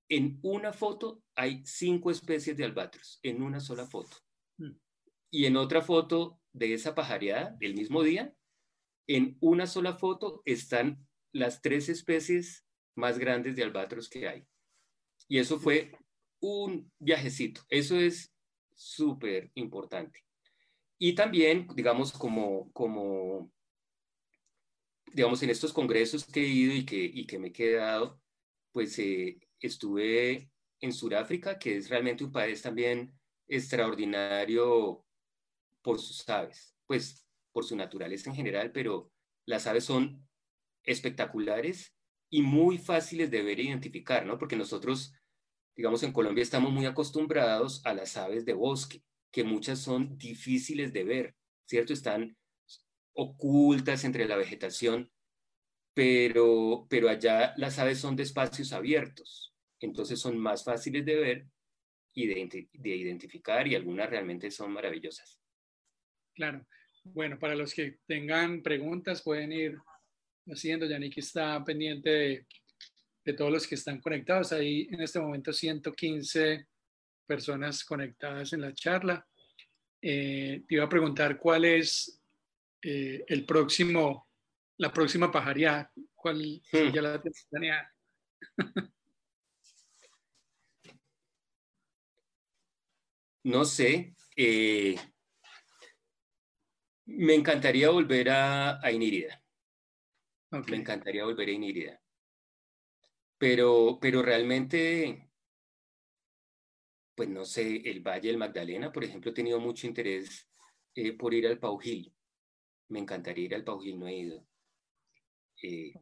[0.08, 4.16] en una foto hay cinco especies de albatros, en una sola foto.
[4.58, 4.72] Mm.
[5.30, 8.34] Y en otra foto de esa pajareada, del mismo día,
[9.06, 14.46] en una sola foto están las tres especies más grandes de albatros que hay.
[15.31, 15.93] Y eso fue
[16.41, 17.61] un viajecito.
[17.68, 18.35] Eso es
[18.74, 20.24] súper importante.
[20.99, 23.49] Y también, digamos, como, como,
[25.12, 28.20] digamos, en estos congresos que he ido y que, y que me he quedado,
[28.72, 30.51] pues eh, estuve
[30.81, 33.12] en Sudáfrica, que es realmente un país también
[33.47, 35.07] extraordinario
[35.81, 39.12] por sus aves, pues por su naturaleza en general, pero
[39.47, 40.28] las aves son
[40.83, 41.95] espectaculares
[42.31, 44.39] y muy fáciles de ver e identificar, ¿no?
[44.39, 45.12] Porque nosotros,
[45.77, 50.93] digamos, en Colombia estamos muy acostumbrados a las aves de bosque, que muchas son difíciles
[50.93, 51.35] de ver,
[51.66, 51.93] ¿cierto?
[51.93, 52.37] Están
[53.12, 55.11] ocultas entre la vegetación,
[55.95, 61.47] pero, pero allá las aves son de espacios abiertos, entonces son más fáciles de ver
[62.14, 65.41] y de, de identificar y algunas realmente son maravillosas.
[66.35, 66.66] Claro.
[67.05, 69.79] Bueno, para los que tengan preguntas pueden ir
[70.47, 70.87] haciendo.
[70.87, 72.47] Yannick está pendiente de,
[73.31, 74.53] de, todos los que están conectados.
[74.53, 76.66] Hay en este momento 115
[77.26, 79.26] personas conectadas en la charla.
[80.03, 82.20] Eh, te iba a preguntar cuál es
[82.83, 84.28] eh, el próximo,
[84.78, 85.91] la próxima pajaría.
[86.14, 86.93] ¿Cuál hmm.
[86.93, 87.95] ya la planeada?
[93.45, 94.14] no sé.
[94.37, 94.97] Eh,
[97.07, 99.43] me encantaría volver a, a Inírida.
[100.51, 102.01] Me encantaría volver a Inírida.
[103.41, 105.30] Pero, pero realmente,
[107.14, 110.47] pues no sé, el Valle del Magdalena, por ejemplo, he tenido mucho interés
[110.95, 112.12] eh, por ir al Paujil.
[112.88, 114.47] Me encantaría ir al Paujil, no he ido.
[115.62, 115.95] Eh,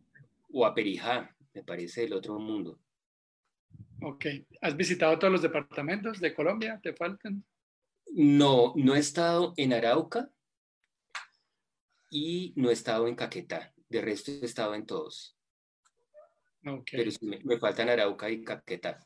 [0.52, 2.80] o a Perijá, me parece el otro mundo.
[4.02, 4.26] Ok.
[4.60, 6.80] ¿Has visitado todos los departamentos de Colombia?
[6.82, 7.44] ¿Te faltan?
[8.14, 10.32] No, no he estado en Arauca,
[12.10, 13.72] y no he estado en Caquetá.
[13.88, 15.37] De resto he estado en todos.
[16.62, 18.98] Pero sí, me, faltan Arauca y Caquetá.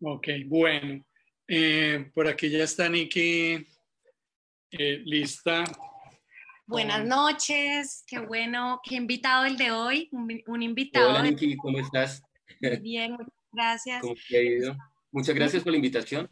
[0.00, 1.04] Ok, bueno.
[1.46, 3.66] Eh, por aquí ya está Niki
[4.70, 5.64] eh, lista.
[6.66, 11.10] Buenas noches, qué bueno, qué invitado el de hoy, un, invitado.
[11.10, 12.22] Hola Niki, ¿cómo estás?
[12.80, 14.00] Bien, muchas gracias.
[14.00, 14.76] ¿Cómo te ha ido?
[15.12, 16.30] Muchas gracias por la invitación.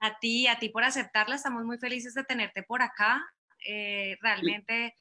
[0.00, 3.24] A ti, a ti por aceptarla, estamos muy felices de tenerte por acá.
[3.64, 4.96] Eh, realmente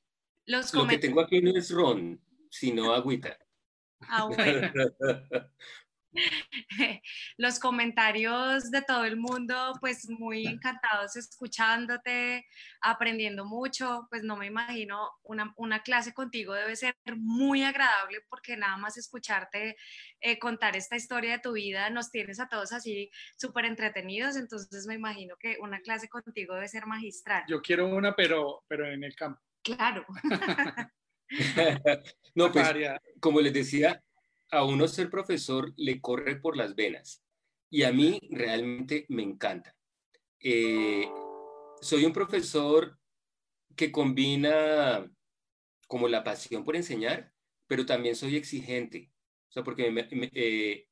[0.46, 2.22] los Lo que tengo aquí no es ron,
[2.52, 3.38] sino agüita.
[4.02, 4.72] Ah, bueno.
[7.38, 12.46] los comentarios de todo el mundo, pues muy encantados escuchándote,
[12.82, 18.58] aprendiendo mucho, pues no me imagino, una, una clase contigo debe ser muy agradable porque
[18.58, 19.76] nada más escucharte
[20.22, 24.86] eh, contar esta historia de tu vida, nos tienes a todos así súper entretenidos, entonces
[24.88, 27.44] me imagino que una clase contigo debe ser magistral.
[27.48, 29.42] Yo quiero una, pero, pero en el campo.
[29.62, 30.06] Claro.
[32.36, 32.68] no, pues,
[33.20, 34.04] como les decía,
[34.52, 37.24] a uno ser profesor le corre por las venas
[37.70, 39.76] y a mí realmente me encanta.
[40.40, 41.08] Eh,
[41.82, 42.98] soy un profesor
[43.76, 45.10] que combina
[45.88, 47.32] como la pasión por enseñar,
[47.68, 49.12] pero también soy exigente.
[49.50, 49.92] O sea, porque
[50.34, 50.88] eh,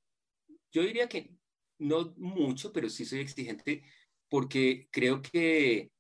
[0.72, 1.32] yo diría que
[1.80, 3.84] no mucho, pero sí soy exigente
[4.30, 5.92] porque creo que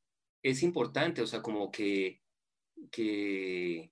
[0.43, 2.21] es importante, o sea, como que,
[2.91, 3.91] que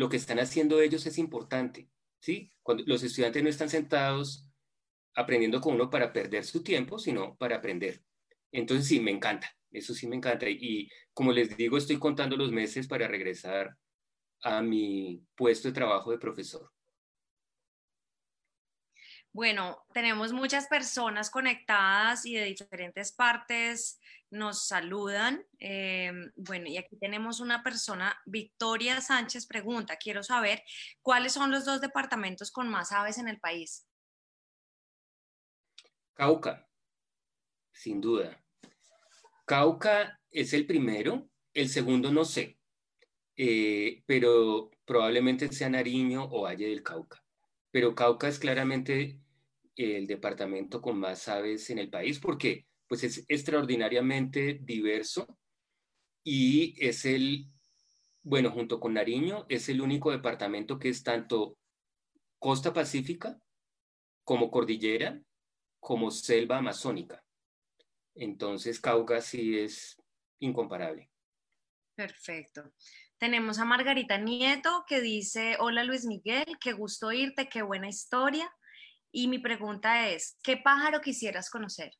[0.00, 1.90] lo que están haciendo ellos es importante.
[2.20, 2.50] ¿sí?
[2.62, 4.46] Cuando los estudiantes no están sentados
[5.14, 8.02] aprendiendo con uno para perder su tiempo, sino para aprender.
[8.50, 10.48] Entonces sí, me encanta, eso sí me encanta.
[10.48, 13.76] Y, como les digo, estoy contando los meses para regresar
[14.42, 16.72] a mi puesto de trabajo de profesor.
[19.32, 24.00] Bueno, tenemos muchas personas conectadas y de diferentes partes
[24.30, 25.44] nos saludan.
[25.58, 30.62] Em, bueno, y aquí tenemos una persona, Victoria Sánchez pregunta, quiero saber
[31.02, 33.86] cuáles son los dos departamentos con más aves en el país.
[36.14, 36.68] Cauca,
[37.72, 38.42] sin duda.
[39.46, 42.58] Cauca es el primero, el segundo no sé,
[43.36, 47.22] eh, pero probablemente sea Nariño o Valle del Cauca
[47.70, 49.20] pero Cauca es claramente
[49.76, 55.38] el departamento con más aves en el país porque pues es extraordinariamente diverso
[56.24, 57.46] y es el,
[58.20, 61.56] bueno, junto con Nariño, es el único departamento que es tanto
[62.40, 63.38] costa pacífica
[64.24, 65.22] como cordillera
[65.78, 67.24] como selva amazónica.
[68.16, 69.96] Entonces Cauca sí es
[70.40, 71.12] incomparable.
[71.94, 72.72] Perfecto.
[73.18, 78.52] Tenemos a Margarita Nieto que dice, hola Luis Miguel, qué gusto oírte, qué buena historia.
[79.12, 81.92] Y mi pregunta es, ¿qué pájaro quisieras conocer?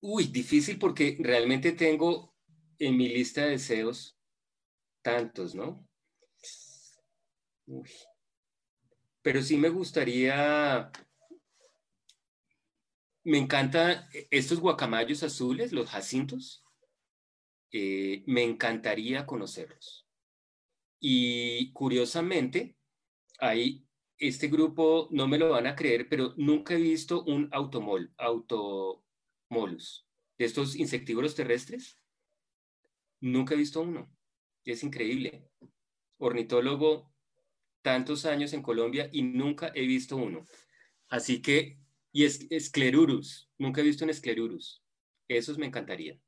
[0.00, 2.34] Uy, difícil porque realmente tengo
[2.78, 4.18] en mi lista de deseos
[5.02, 5.86] tantos, ¿no?
[9.22, 10.90] Pero sí me gustaría
[13.24, 16.64] me encanta estos guacamayos azules, los jacintos.
[17.72, 20.06] Eh, me encantaría conocerlos.
[21.00, 22.76] Y curiosamente,
[23.38, 23.86] hay
[24.20, 30.06] este grupo, no me lo van a creer, pero nunca he visto un automol, automolus,
[30.38, 31.98] de estos insectívoros terrestres.
[33.20, 34.08] Nunca he visto uno.
[34.64, 35.48] Es increíble.
[36.18, 37.10] Ornitólogo,
[37.82, 40.46] tantos años en Colombia y nunca he visto uno.
[41.08, 41.78] Así que,
[42.12, 44.82] y es esclerurus, nunca he visto un esclerurus.
[45.28, 46.20] Esos me encantaría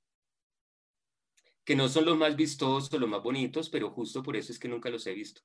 [1.65, 4.69] que no son los más vistosos, los más bonitos, pero justo por eso es que
[4.69, 5.43] nunca los he visto.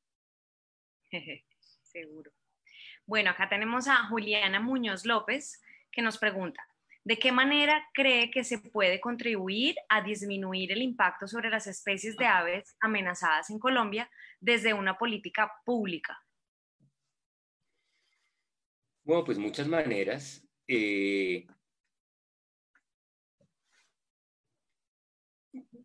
[1.98, 2.32] Seguro.
[3.08, 5.60] Bueno, acá tenemos a Juliana Muñoz López
[5.92, 6.64] que nos pregunta,
[7.04, 12.16] ¿de qué manera cree que se puede contribuir a disminuir el impacto sobre las especies
[12.16, 14.08] de aves amenazadas en Colombia
[14.40, 16.24] desde una política pública?
[19.04, 20.48] Bueno, pues muchas maneras.
[20.68, 21.48] Eh,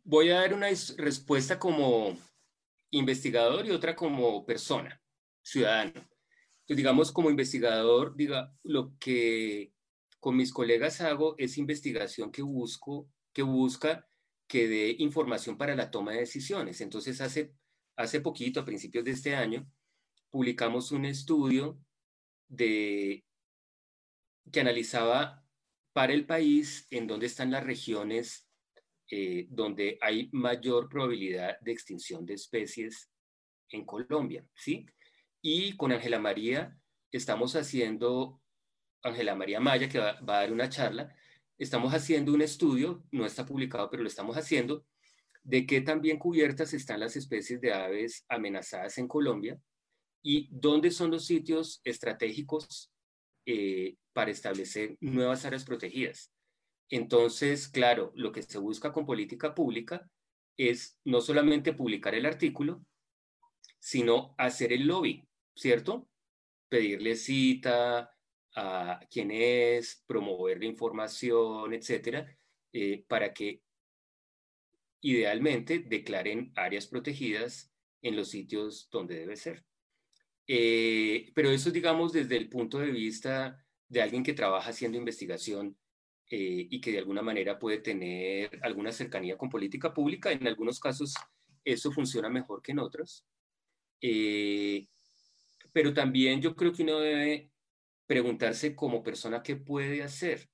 [0.05, 2.19] voy a dar una respuesta como
[2.91, 5.02] investigador y otra como persona,
[5.43, 5.93] ciudadano.
[5.95, 9.73] Entonces, digamos, como investigador, diga, lo que
[10.21, 14.09] con mis colegas hago es investigación que busco, que busca
[14.47, 16.81] que dé información para la toma de decisiones.
[16.81, 17.55] Entonces, hace,
[17.97, 19.67] hace poquito, a principios de este año,
[20.31, 21.79] publicamos un estudio
[22.49, 23.25] de,
[24.51, 25.45] que analizaba
[25.93, 28.49] para el país en dónde están las regiones
[29.11, 33.11] eh, donde hay mayor probabilidad de extinción de especies
[33.69, 34.87] en Colombia, ¿sí?
[35.43, 36.79] Y con Ángela María
[37.11, 38.41] estamos haciendo,
[39.03, 41.15] Ángela María Maya, que va, a dar una charla,
[41.59, 44.87] estamos haciendo un estudio, no está publicado, pero lo estamos haciendo,
[45.43, 49.59] de qué tan bien cubiertas están las especies de aves amenazadas en Colombia
[50.23, 52.93] y dónde son los sitios estratégicos
[53.45, 56.33] eh, para establecer nuevas áreas protegidas.
[56.89, 60.09] Entonces, claro, lo que se busca con política pública
[60.57, 62.85] es no solamente publicar el artículo,
[63.81, 66.09] sino hacer el lobby, ¿cierto?
[66.69, 68.15] Pedirle cita
[68.55, 72.27] a quién es, promover la información, etcétera,
[72.73, 73.63] eh, para que
[75.01, 77.73] idealmente declaren áreas protegidas
[78.03, 79.65] en los sitios donde debe ser.
[80.47, 85.77] Eh, pero eso, digamos, desde el punto de vista de alguien que trabaja haciendo investigación
[86.31, 90.33] eh, y que de alguna manera puede tener alguna cercanía con política pública.
[90.33, 91.15] En algunos casos
[91.65, 93.27] eso funciona mejor que en otros.
[94.01, 94.89] Eh,
[95.73, 97.51] pero también yo creo que uno debe
[98.07, 100.51] preguntarse como persona qué puede hacer.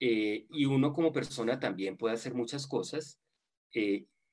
[0.00, 3.20] Eh, y uno como persona también puede hacer muchas cosas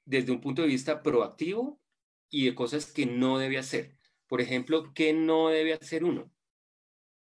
[0.07, 1.79] desde un punto de vista proactivo
[2.29, 3.97] y de cosas que no debe hacer.
[4.27, 6.31] Por ejemplo, ¿qué no debe hacer uno?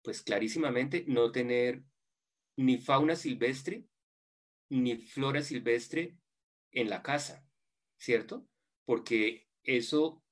[0.04, 1.84] Pues clarísimamente no tener
[2.56, 3.86] ni fauna silvestre,
[4.70, 6.18] ni flora silvestre
[6.72, 7.48] en la casa,
[7.98, 8.48] ¿cierto?
[8.86, 10.24] Porque eso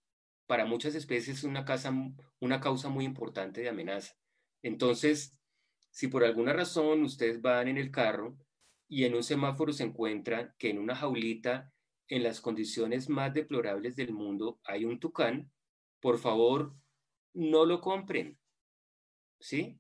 [0.48, 1.66] para muchas especies es una,
[2.40, 4.16] una causa muy importante de amenaza.
[4.62, 5.36] Entonces,
[5.92, 8.38] si por alguna razón ustedes van en el carro
[8.88, 11.72] y en un semáforo se encuentran que en una jaulita,
[12.08, 15.52] en las condiciones más deplorables del mundo, hay un tucán,
[16.00, 16.76] por favor,
[17.34, 18.38] no lo compren.
[19.40, 19.80] ¿Sí?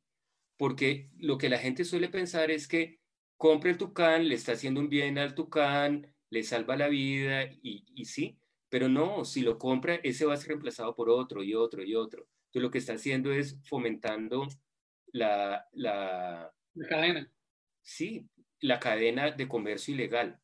[0.57, 2.99] porque lo que la gente suele pensar es que
[3.37, 8.05] compre el tucán, le está haciendo un bien al tucán, le salva la vida y,
[8.05, 8.39] sí,
[8.69, 11.95] pero no, si lo compra, ese va a ser reemplazado por otro y otro y
[11.95, 12.27] otro.
[12.47, 14.47] Entonces lo que está haciendo es fomentando
[15.07, 17.31] la, la, la cadena.
[17.81, 18.27] Sí,
[18.61, 20.39] la cadena de comercio ilegal.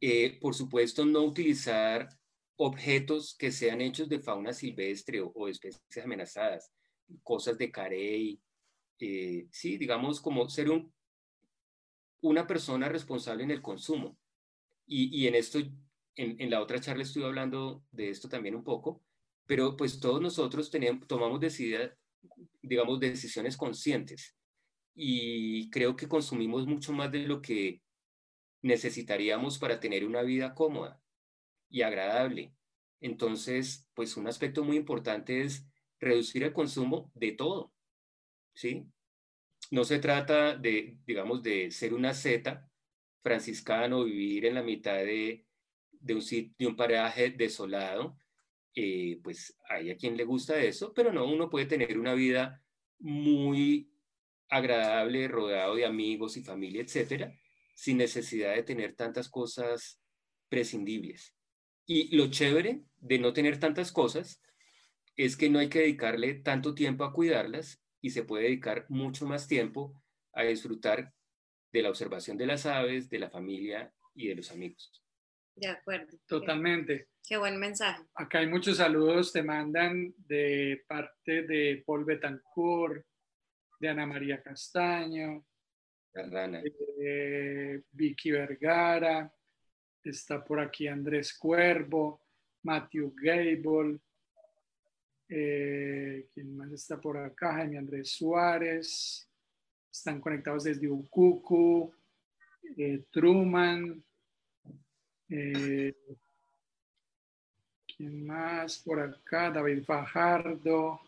[0.00, 2.08] Eh, por supuesto, no utilizar
[2.56, 6.72] objetos que sean hechos de fauna silvestre o, o especies amenazadas,
[7.22, 8.40] cosas de carey,
[9.04, 10.92] eh, sí, digamos, como ser un,
[12.20, 14.16] una persona responsable en el consumo.
[14.86, 15.58] Y, en esto,
[16.16, 19.02] en, la otra charla estuve hablando de esto también un poco,
[19.46, 21.96] pero pues todos nosotros tenemos, tomamos decida,
[22.60, 24.36] digamos, decisiones conscientes
[24.94, 27.82] y creo que consumimos mucho más de lo que
[28.62, 31.00] necesitaríamos para tener una vida cómoda
[31.68, 32.54] y agradable.
[33.00, 35.66] Entonces, pues un aspecto muy importante es
[35.98, 37.72] reducir el consumo de todo,
[38.54, 38.86] ¿sí?
[39.70, 42.68] No se trata de, digamos, de ser una zeta
[43.22, 45.46] franciscano, vivir en la mitad de,
[46.02, 46.22] de, un,
[46.58, 48.18] de un paraje desolado,
[48.74, 52.62] eh, pues hay a quien le gusta eso, pero no, uno puede tener una vida
[52.98, 53.90] muy
[54.48, 57.32] agradable, rodeado de amigos y familia, etcétera,
[57.74, 60.00] sin necesidad de tener tantas cosas
[60.48, 61.34] prescindibles.
[61.86, 64.42] Y lo chévere de no tener tantas cosas
[65.16, 69.26] es que no hay que dedicarle tanto tiempo a cuidarlas y se puede dedicar mucho
[69.26, 69.94] más tiempo
[70.32, 71.12] a disfrutar
[71.72, 75.01] de la observación de las aves, de la familia y de los amigos.
[75.54, 76.18] De acuerdo.
[76.26, 77.08] Totalmente.
[77.26, 78.02] Qué buen mensaje.
[78.14, 83.04] Acá hay muchos saludos, te mandan de parte de Paul Betancourt,
[83.78, 85.44] de Ana María Castaño,
[86.14, 89.32] de Vicky Vergara,
[90.04, 92.20] está por aquí Andrés Cuervo,
[92.62, 93.98] Matthew Gable,
[95.28, 97.54] eh, ¿quién más está por acá?
[97.54, 99.28] Jaime Andrés Suárez,
[99.90, 101.94] están conectados desde Ucucu,
[102.76, 104.04] eh, Truman,
[105.28, 105.94] eh,
[107.96, 109.50] ¿quién más por acá?
[109.50, 111.00] David Fajardo,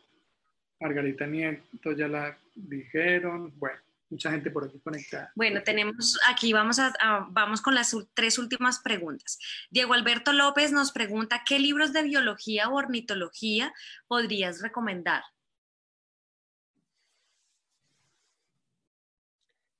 [0.81, 3.85] Margarita Nieto, ya la dijeron, bueno
[4.15, 5.33] mucha gente por aquí conectada.
[5.35, 6.93] Bueno, tenemos aquí, vamos, a,
[7.31, 9.39] vamos con las tres últimas preguntas.
[9.71, 13.75] Diego Alberto López nos pregunta, ¿qué libros de biología o ornitología
[14.07, 15.23] podrías recomendar?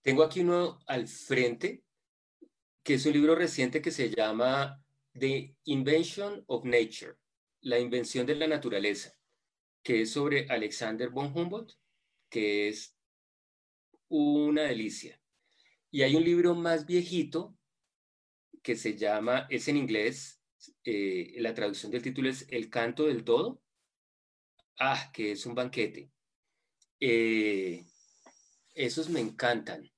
[0.03, 1.84] Tengo aquí uno al frente,
[2.85, 4.81] que es un libro reciente que se llama
[5.19, 7.15] The Invention of Nature,
[7.63, 9.17] la invención de la naturaleza,
[9.83, 11.73] que es sobre Alexander von Humboldt,
[12.29, 12.95] que es
[14.09, 15.19] una delicia.
[15.91, 17.57] Y hay un libro más viejito
[18.63, 20.43] que se llama, es en inglés,
[20.85, 23.63] eh, la traducción del título es El canto del todo.
[24.79, 26.11] Ah, que es un banquete.
[27.01, 27.87] Eh,
[28.75, 29.91] esos me encantan.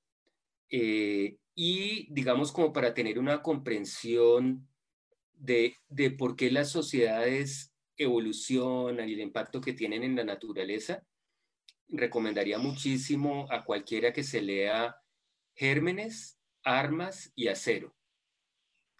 [0.69, 4.69] Eh, y digamos como para tener una comprensión
[5.33, 11.03] de, de por qué las sociedades evolucionan y el impacto que tienen en la naturaleza,
[11.87, 14.97] recomendaría muchísimo a cualquiera que se lea
[15.55, 17.95] Gérmenes, Armas y Acero,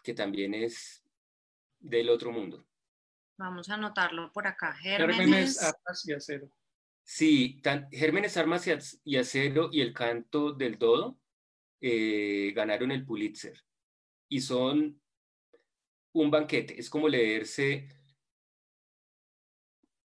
[0.02, 1.04] que también es
[1.78, 2.66] del otro mundo.
[3.36, 4.74] Vamos a anotarlo por acá.
[4.74, 6.50] Gérmenes, Armas y Acero.
[7.04, 8.66] Sí, Gérmenes, Armas
[9.04, 11.20] y Acero y El Canto del Dodo
[11.80, 13.62] eh, ganaron el Pulitzer.
[14.28, 15.00] Y son
[16.12, 16.78] un banquete.
[16.78, 17.88] Es como leerse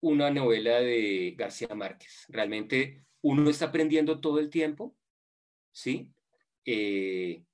[0.00, 2.24] una novela de García Márquez.
[2.28, 4.96] Realmente uno está aprendiendo todo el tiempo,
[5.72, 6.12] ¿sí?
[6.64, 7.44] Eh,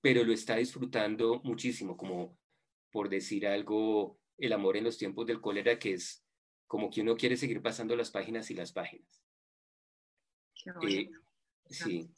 [0.00, 2.38] pero lo está disfrutando muchísimo, como
[2.90, 6.24] por decir algo, el amor en los tiempos del cólera, que es
[6.66, 9.24] como que uno quiere seguir pasando las páginas y las páginas.
[10.82, 11.10] Eh,
[11.68, 12.10] sí.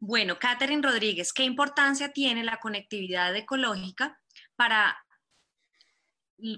[0.00, 4.20] Bueno, Catherine Rodríguez, ¿qué importancia tiene la conectividad ecológica
[4.56, 4.96] para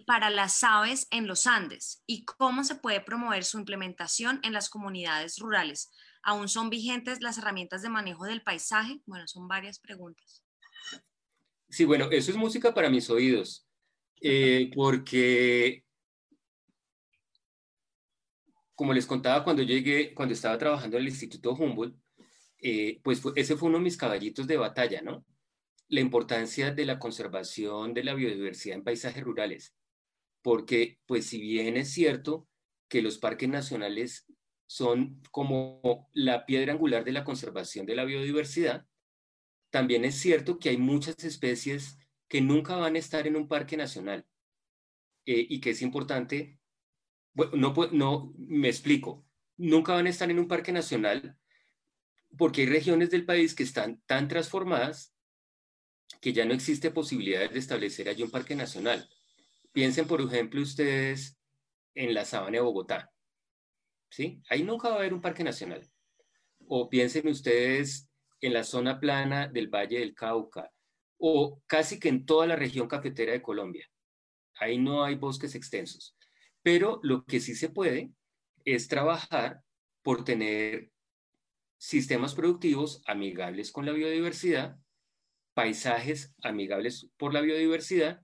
[0.06, 4.68] para las aves en los Andes y cómo se puede promover su implementación en las
[4.68, 5.90] comunidades rurales.
[6.22, 9.00] ¿Aún son vigentes las herramientas de manejo del paisaje?
[9.06, 10.44] Bueno, son varias preguntas.
[11.70, 13.66] Sí, bueno, eso es música para mis oídos,
[14.20, 15.84] eh, porque
[18.74, 21.96] como les contaba cuando llegué, cuando estaba trabajando en el Instituto Humboldt,
[22.60, 25.24] eh, pues ese fue uno de mis caballitos de batalla, ¿no?
[25.90, 29.74] la importancia de la conservación de la biodiversidad en paisajes rurales,
[30.40, 32.48] porque pues si bien es cierto
[32.88, 34.24] que los parques nacionales
[34.66, 38.86] son como la piedra angular de la conservación de la biodiversidad,
[39.70, 41.98] también es cierto que hay muchas especies
[42.28, 44.24] que nunca van a estar en un parque nacional
[45.26, 46.60] eh, y que es importante,
[47.34, 51.36] bueno, no, no me explico, nunca van a estar en un parque nacional
[52.36, 55.14] porque hay regiones del país que están tan transformadas
[56.20, 59.08] que ya no existe posibilidad de establecer allí un parque nacional.
[59.72, 61.38] Piensen, por ejemplo, ustedes
[61.94, 63.10] en la sabana de Bogotá.
[64.10, 64.42] ¿Sí?
[64.48, 65.88] Ahí nunca va a haber un parque nacional.
[66.66, 68.08] O piensen ustedes
[68.40, 70.70] en la zona plana del Valle del Cauca
[71.18, 73.88] o casi que en toda la región cafetera de Colombia.
[74.54, 76.16] Ahí no hay bosques extensos.
[76.62, 78.10] Pero lo que sí se puede
[78.64, 79.62] es trabajar
[80.02, 80.90] por tener
[81.80, 84.76] sistemas productivos amigables con la biodiversidad
[85.54, 88.20] paisajes amigables por la biodiversidad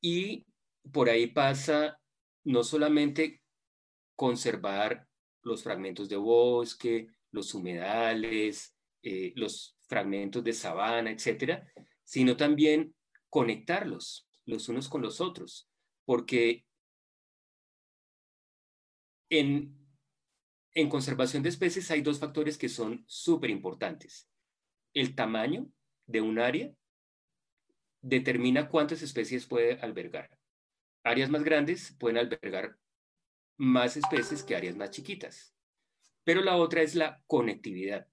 [0.00, 0.46] y
[0.92, 2.00] por ahí pasa
[2.44, 3.42] no solamente
[4.16, 5.06] conservar
[5.42, 11.70] los fragmentos de bosque, los humedales, eh, los fragmentos de sabana, etcétera,
[12.02, 12.94] sino también
[13.28, 15.70] conectarlos los unos con los otros,
[16.04, 16.64] porque
[19.30, 19.77] en,
[20.74, 24.28] en conservación de especies hay dos factores que son súper importantes.
[24.94, 25.68] El tamaño
[26.06, 26.72] de un área
[28.00, 30.38] determina cuántas especies puede albergar.
[31.04, 32.78] Áreas más grandes pueden albergar
[33.56, 35.54] más especies que áreas más chiquitas.
[36.24, 38.06] Pero la otra es la conectividad,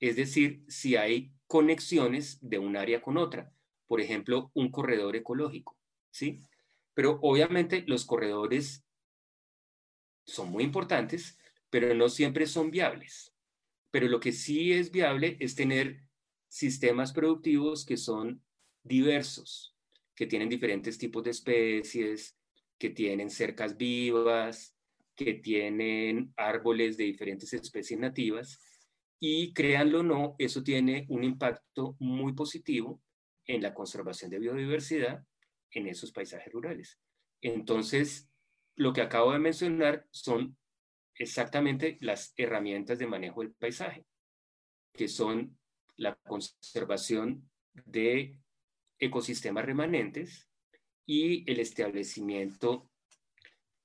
[0.00, 3.52] es decir, si hay conexiones de un área con otra,
[3.86, 5.76] por ejemplo, un corredor ecológico,
[6.10, 6.40] ¿sí?
[6.94, 8.84] Pero obviamente los corredores
[10.24, 11.38] son muy importantes,
[11.70, 13.34] pero no siempre son viables.
[13.90, 16.02] pero lo que sí es viable es tener
[16.48, 18.42] sistemas productivos que son
[18.82, 19.74] diversos,
[20.14, 22.36] que tienen diferentes tipos de especies,
[22.78, 24.76] que tienen cercas vivas,
[25.16, 28.60] que tienen árboles de diferentes especies nativas
[29.20, 33.02] y créanlo o no, eso tiene un impacto muy positivo
[33.46, 35.24] en la conservación de biodiversidad
[35.72, 37.00] en esos paisajes rurales.
[37.40, 38.30] Entonces,
[38.76, 40.56] lo que acabo de mencionar son
[41.18, 44.04] exactamente las herramientas de manejo del paisaje,
[44.92, 45.58] que son
[45.96, 47.50] la conservación
[47.86, 48.38] de
[48.98, 50.48] ecosistemas remanentes
[51.06, 52.90] y el establecimiento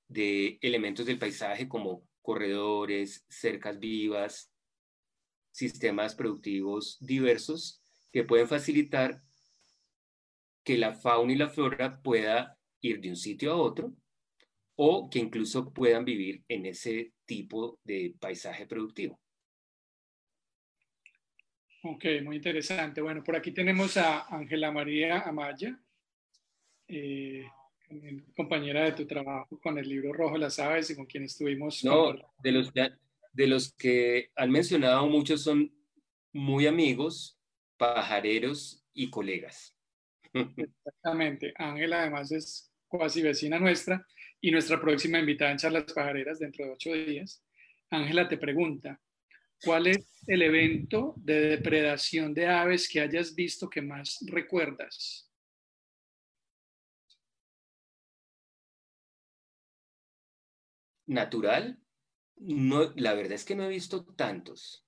[0.08, 4.52] de elementos del paisaje como corredores, cercas vivas,
[5.52, 7.82] sistemas productivos diversos
[8.12, 9.22] que pueden facilitar
[10.64, 13.94] que la fauna y la flora pueda ir de un sitio a otro
[14.76, 19.20] o que incluso puedan vivir en ese tipo de paisaje productivo.
[21.84, 23.02] Ok, muy interesante.
[23.02, 25.78] Bueno, por aquí tenemos a Ángela María Amaya,
[26.88, 27.46] eh,
[28.36, 31.84] compañera de tu trabajo con el libro Rojo Las Aves y con quien estuvimos.
[31.84, 35.72] No, de los, de los que han mencionado muchos son
[36.32, 37.38] muy amigos,
[37.78, 39.76] pajareros y colegas.
[40.34, 41.54] Exactamente.
[41.58, 44.06] Ángela además es cuasi vecina nuestra
[44.44, 47.42] y nuestra próxima invitada en Charlas Pajareras dentro de ocho días.
[47.90, 49.00] Ángela te pregunta,
[49.64, 55.32] ¿cuál es el evento de depredación de aves que hayas visto que más recuerdas?
[61.06, 61.80] Natural,
[62.36, 64.86] no, la verdad es que no he visto tantos.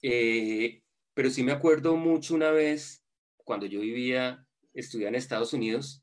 [0.00, 0.82] Eh,
[1.12, 3.04] pero sí me acuerdo mucho una vez,
[3.36, 6.02] cuando yo vivía, estudiaba en Estados Unidos,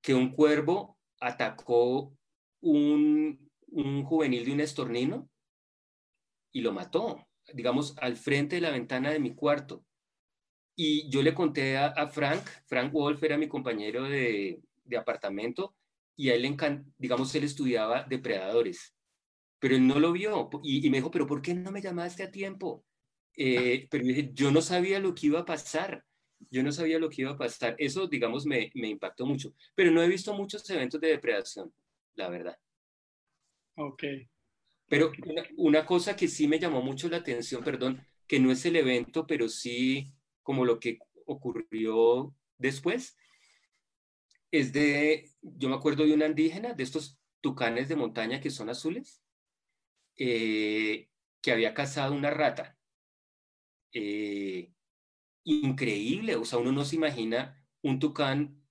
[0.00, 2.16] que un cuervo atacó
[2.60, 5.28] un, un juvenil de un estornino
[6.52, 9.84] y lo mató, digamos, al frente de la ventana de mi cuarto.
[10.76, 15.74] Y yo le conté a, Frank, Frank Wolf era mi compañero de, de apartamento,
[16.16, 16.56] y a él,
[16.98, 18.94] digamos, él estudiaba depredadores
[19.62, 22.32] pero él no lo vio y, me dijo, pero ¿por qué no me llamaste a
[22.32, 22.84] tiempo?
[23.36, 26.04] Eh, pero yo no sabía lo que iba a pasar,
[26.50, 27.74] yo no sabía lo que iba a pasar.
[27.78, 31.72] Eso, digamos, me, me impactó mucho, pero no he visto muchos eventos de depredación,
[32.14, 32.58] la verdad.
[33.76, 34.04] Ok.
[34.88, 38.64] Pero una, una cosa que sí me llamó mucho la atención, perdón, que no es
[38.66, 40.12] el evento, pero sí
[40.42, 43.16] como lo que ocurrió después,
[44.50, 48.68] es de, yo me acuerdo de una indígena, de estos tucanes de montaña que son
[48.68, 49.22] azules,
[50.16, 51.08] eh,
[51.40, 52.76] que había cazado una rata.
[53.92, 54.72] Eh,
[55.44, 58.62] increíble, o sea, uno no se imagina un tucán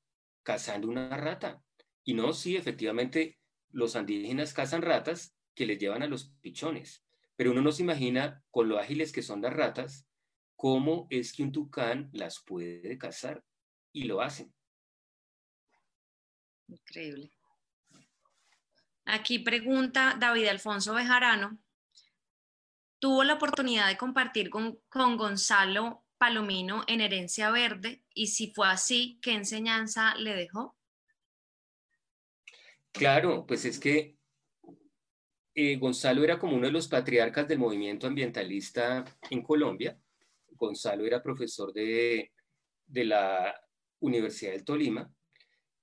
[0.43, 1.63] cazando una rata.
[2.03, 3.39] Y no, sí, efectivamente,
[3.69, 8.43] los indígenas cazan ratas que les llevan a los pichones, pero uno no se imagina
[8.49, 10.07] con lo ágiles que son las ratas,
[10.55, 13.43] cómo es que un tucán las puede cazar
[13.91, 14.53] y lo hacen.
[16.67, 17.31] Increíble.
[19.05, 21.59] Aquí pregunta David Alfonso Bejarano.
[22.99, 28.03] ¿Tuvo la oportunidad de compartir con, Gonzalo Palomino en Herencia Verde?
[28.13, 30.77] Y si fue así, ¿qué enseñanza le dejó?
[32.91, 34.17] Claro, pues es que
[35.55, 39.99] eh, Gonzalo era como uno de los patriarcas del movimiento ambientalista en Colombia.
[40.51, 42.31] Gonzalo era profesor de,
[42.85, 43.59] la
[43.99, 45.11] Universidad del Tolima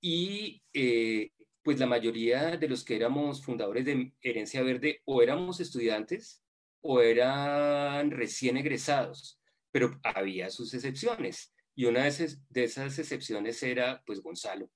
[0.01, 1.33] y eh,
[1.65, 6.45] pues la mayoría de los que éramos fundadores de Herencia Verde o éramos estudiantes
[6.81, 9.41] o eran recién egresados,
[9.71, 11.53] pero había sus excepciones.
[11.75, 14.71] Y una de esas, excepciones era pues Gonzalo,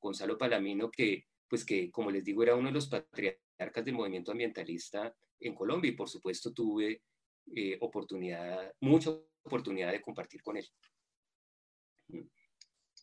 [0.00, 4.32] Gonzalo Palamino, que pues que como les digo era uno de los patriarcas del movimiento
[4.32, 7.02] ambientalista en Colombia y por supuesto tuve
[7.54, 9.10] eh, oportunidad, mucha
[9.42, 10.66] oportunidad de compartir con él.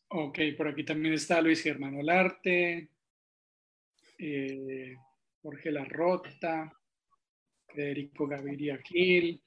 [0.10, 2.90] Ok, por aquí también está Luis Germán Olarte,
[4.18, 4.96] eh,
[5.42, 6.74] Jorge Larrota,
[7.68, 9.42] Federico Gaviria Gil,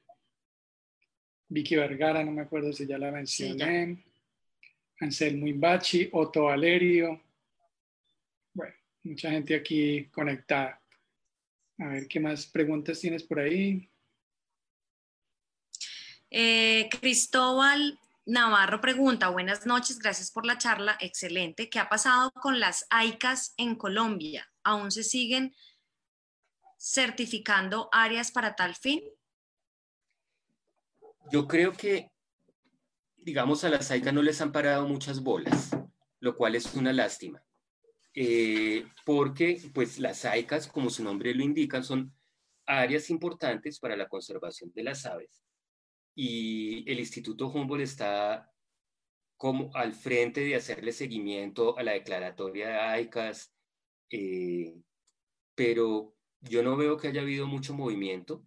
[1.52, 4.02] Vicky Vergara, no me acuerdo si ya la mencioné,
[5.00, 7.20] Anselmo Imbachi, Otto Valerio.
[8.54, 10.80] Bueno, mucha gente aquí conectada.
[11.78, 13.86] A ver, ¿qué más preguntas tienes por ahí?
[16.30, 21.68] Eh, Cristóbal Navarro pregunta, buenas noches, gracias por la charla, excelente.
[21.68, 24.50] ¿Qué ha pasado con las AICAS en Colombia?
[24.62, 25.54] ¿Aún se siguen
[26.78, 29.02] certificando áreas para tal fin?
[31.30, 32.10] Yo creo que,
[33.16, 35.70] digamos, a las AICAS no les han parado muchas bolas,
[36.20, 37.42] lo cual es una lástima.
[38.14, 42.14] Eh, porque, pues, las AICAS, como su nombre lo indica, son
[42.66, 45.42] áreas importantes para la conservación de las aves
[46.14, 48.50] y el Instituto Humboldt está
[49.36, 53.52] como al frente de hacerle seguimiento a la declaratoria de AICAS,
[54.10, 54.76] eh,
[55.54, 58.44] pero yo no veo que haya habido mucho movimiento,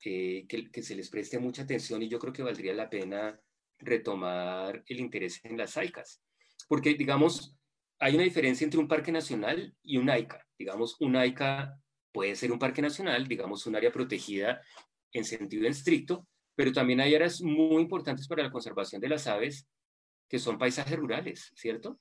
[0.00, 3.38] que, que, se les preste mucha atención y yo creo que valdría la pena
[3.78, 6.22] retomar el interés en las AICAS,
[6.68, 7.56] porque digamos,
[7.98, 10.46] hay una diferencia entre un parque nacional y un AICA.
[10.58, 11.78] Digamos, un AICA
[12.12, 14.60] puede ser un parque nacional, digamos, un área protegida
[15.12, 19.68] en sentido estricto, pero también hay áreas muy importantes para la conservación de las aves,
[20.28, 22.00] que son paisajes rurales, ¿cierto?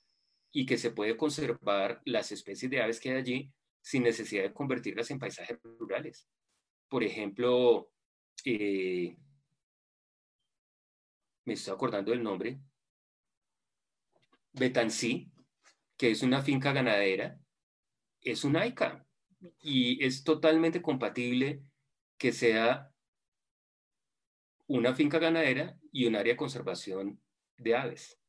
[0.52, 3.52] Y que se puede conservar las especies de aves que hay allí
[3.82, 6.28] sin necesidad de convertirlas en paisajes rurales.
[6.90, 7.92] Por ejemplo,
[8.44, 9.16] eh,
[11.46, 12.60] me estoy acordando del nombre,
[14.54, 15.32] Betancí,
[15.96, 17.40] que es una finca ganadera,
[18.22, 19.06] es un AICA
[19.62, 21.64] y es totalmente compatible
[22.18, 22.92] que sea
[24.68, 27.22] una finca ganadera y un área de conservación
[27.58, 28.20] de aves.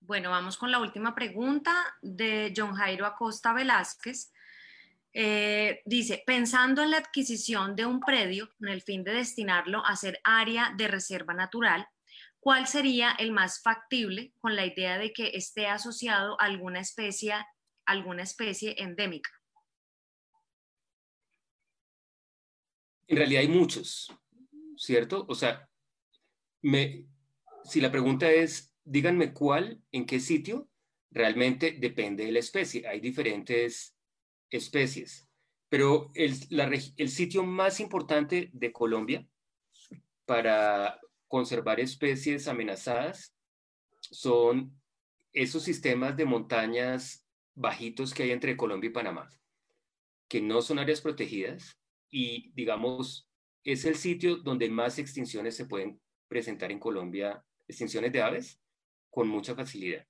[0.00, 4.32] Bueno, vamos con la última pregunta de John Jairo Acosta Velázquez.
[5.18, 9.96] Eh, dice, pensando en la adquisición de un predio con el fin de destinarlo a
[9.96, 11.88] ser área de reserva natural,
[12.38, 17.32] ¿cuál sería el más factible con la idea de que esté asociado a alguna especie,
[17.86, 19.30] alguna especie endémica?
[23.06, 24.12] En realidad hay muchos,
[24.76, 25.24] ¿cierto?
[25.30, 25.66] O sea,
[26.60, 27.06] me,
[27.64, 30.68] si la pregunta es, díganme cuál, en qué sitio,
[31.10, 32.86] realmente depende de la especie.
[32.86, 33.95] Hay diferentes
[34.50, 35.28] especies,
[35.68, 39.26] pero el, sitio más importante de Colombia
[40.24, 43.34] para conservar especies amenazadas
[44.00, 44.80] son
[45.32, 49.28] esos sistemas de montañas bajitos que hay entre Colombia y Panamá,
[50.28, 51.78] que no son áreas protegidas,
[52.10, 53.28] y, digamos,
[53.64, 58.60] es el sitio donde más extinciones se pueden presentar en Colombia, extinciones de aves,
[59.10, 60.06] con mucha facilidad.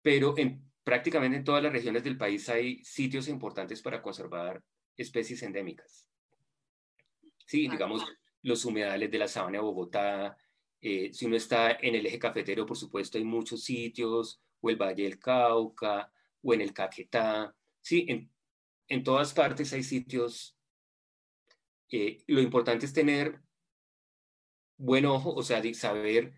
[0.00, 4.62] Pero en prácticamente en todas las regiones del país hay sitios importantes para conservar
[4.96, 6.06] especies endémicas.
[7.46, 8.04] Sí, digamos,
[8.42, 10.36] los humedales de la sabana de Bogotá,
[10.80, 14.76] eh, si uno está en el eje cafetero, por supuesto, hay muchos sitios, o el
[14.76, 16.10] Valle del Cauca,
[16.42, 17.54] o en el Caquetá.
[17.80, 18.30] Sí, en,
[18.88, 20.56] en todas partes hay sitios
[22.26, 23.40] lo importante es tener
[24.76, 26.32] buen ojo, o sea, saber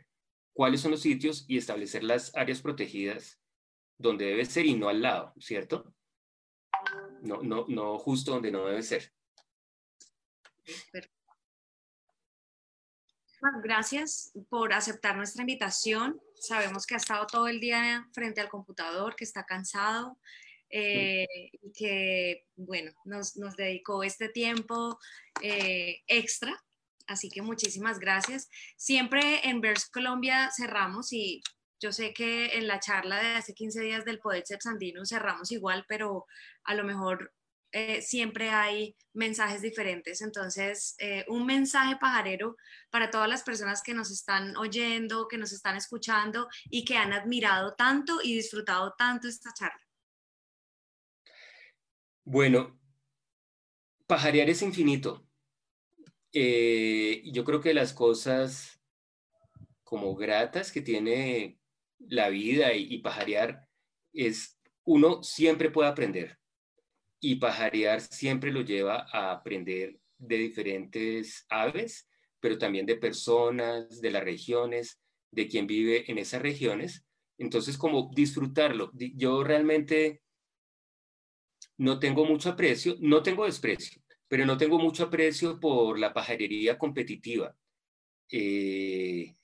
[0.53, 3.41] cuáles son los sitios y establecer las áreas protegidas
[3.99, 5.95] donde debe ser y no al lado, ¿cierto?
[7.23, 9.13] No, no, no justo donde no debe ser.
[13.63, 16.21] Gracias por aceptar nuestra invitación.
[16.35, 20.19] Sabemos que ha estado todo el día frente al computador, que está cansado
[20.77, 21.27] eh,
[21.73, 24.99] que, bueno, nos, nos, dedicó este tiempo
[25.41, 26.61] eh, extra.
[27.07, 28.49] Así que muchísimas gracias.
[28.77, 31.43] Siempre en Vers Colombia cerramos y
[31.85, 35.85] yo sé que en la charla de hace 15 días del Poder Sandino cerramos igual,
[35.87, 36.25] pero
[36.65, 37.31] a lo mejor
[37.73, 40.23] eh, siempre hay mensajes diferentes.
[40.23, 42.57] Entonces, eh, un mensaje pajarero
[42.89, 47.13] para todas las personas que nos están oyendo, que nos están escuchando y que han
[47.13, 49.83] admirado tanto y disfrutado tanto esta charla.
[52.25, 52.81] Bueno,
[54.07, 55.29] pajarear es infinito.
[56.33, 58.81] Eh, yo creo que las cosas
[59.83, 61.61] como gratas que tiene
[62.09, 63.67] la vida y, pajarear
[64.13, 66.39] es, uno siempre puede aprender
[67.21, 72.09] y pajarear siempre lo lleva a aprender de diferentes aves,
[72.41, 75.01] pero también de personas, de las regiones,
[75.31, 77.05] de quien vive en esas regiones.
[77.39, 78.91] Entonces, como disfrutarlo.
[78.95, 80.23] Yo realmente
[81.79, 86.79] no tengo mucho aprecio, no tengo desprecio, pero no tengo mucho aprecio por la pajarería
[86.79, 87.57] competitiva.
[88.31, 89.35] Eh,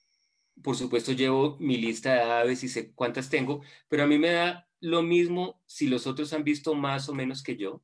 [0.63, 4.31] por supuesto, llevo mi lista de aves y sé cuántas tengo, pero a mí me
[4.31, 7.83] da lo mismo si los otros han visto más o menos que yo.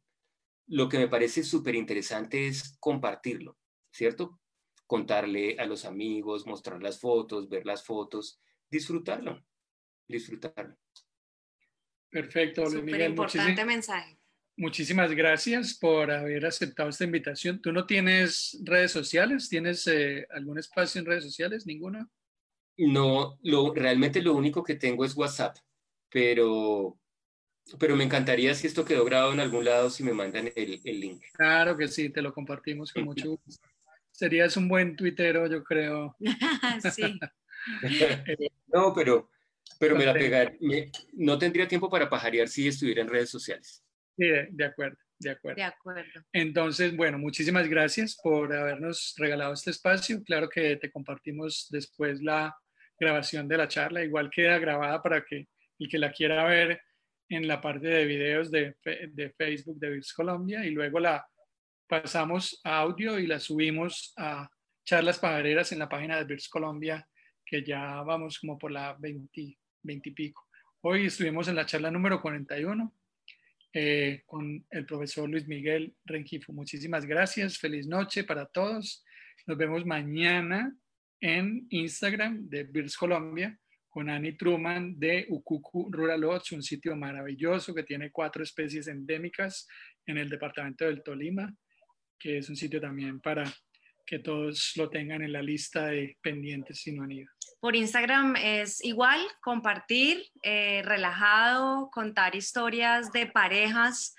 [0.67, 3.57] Lo que me parece súper interesante es compartirlo,
[3.91, 4.41] ¿cierto?
[4.87, 8.41] Contarle a los amigos, mostrar las fotos, ver las fotos,
[8.71, 9.45] disfrutarlo,
[10.09, 10.77] disfrutarlo.
[12.11, 14.19] Perfecto, Súper importante mensaje.
[14.59, 17.61] Muchísimas gracias por haber aceptado esta invitación.
[17.61, 19.51] ¿Tú no tienes redes sociales?
[19.51, 21.67] ¿Tienes eh, algún espacio en redes sociales?
[21.67, 22.09] ¿Ninguna?
[22.79, 25.57] No, lo, realmente lo único que tengo es WhatsApp,
[26.11, 26.99] pero,
[27.79, 31.01] pero me encantaría si esto quedó grabado en algún lado, si me mandan el, el
[31.01, 31.23] link.
[31.33, 33.69] Claro que sí, te lo compartimos con mucho gusto.
[34.13, 36.17] Serías un buen tuitero, yo creo.
[36.95, 37.19] sí.
[38.73, 39.31] no, pero,
[39.79, 40.57] pero me la pegar.
[41.15, 43.83] no tendría tiempo para pajarear si estuviera en redes sociales.
[44.17, 44.97] Sí, de, acuerdo.
[45.19, 45.57] De acuerdo.
[45.57, 46.23] De acuerdo.
[46.33, 50.23] Entonces, bueno, muchísimas gracias por habernos regalado este espacio.
[50.25, 52.57] Claro que te compartimos después la
[52.99, 54.05] grabación de la charla.
[54.05, 55.49] Igual queda grabada para que
[55.79, 56.81] el que la quiera ver
[57.29, 61.27] en la parte de videos de, de Facebook de Virs Colombia y luego la
[61.89, 64.49] pasamos a audio y la subimos a
[64.85, 67.07] charlas pajareras en la página de Virs Colombia,
[67.45, 70.47] que ya vamos como por la 20, 20 y pico.
[70.83, 72.93] Hoy estuvimos en la charla número 41
[73.73, 76.53] eh, con el profesor Luis Miguel Rengifo.
[76.53, 79.05] Muchísimas gracias, feliz noche para todos.
[79.47, 80.75] Nos vemos mañana
[81.21, 87.75] en Instagram de Birds Colombia con Annie Truman de Ukuku Rural Lodge, un sitio maravilloso
[87.75, 89.67] que tiene cuatro especies endémicas
[90.05, 91.51] en el departamento del Tolima,
[92.19, 93.45] que es un sitio también para
[94.07, 97.11] que todos lo tengan en la lista de pendientes sin han
[97.59, 104.15] Por Instagram es igual, compartir, eh, relajado, contar historias de parejas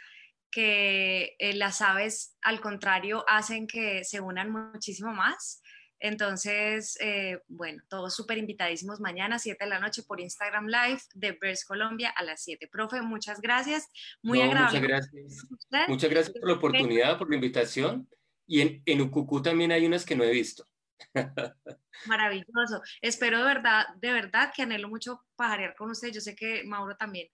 [0.51, 5.61] que eh, las aves, al contrario, hacen que se unan muchísimo más.
[5.99, 11.31] Entonces, eh, bueno, todos súper invitadísimos mañana, 7 de la noche, por Instagram Live de
[11.31, 12.67] Birds Colombia a las 7.
[12.67, 13.87] Profe, muchas gracias.
[14.21, 14.79] Muy agradable.
[14.79, 15.87] Muchas gracias.
[15.87, 18.07] Muchas gracias por la oportunidad, por la invitación.
[18.45, 20.65] Y en, en Ucucú también hay unas que no he visto.
[22.05, 22.81] Maravilloso.
[23.01, 26.11] Espero de verdad, de verdad que anhelo mucho pajarear con usted.
[26.11, 27.27] Yo sé que Mauro también.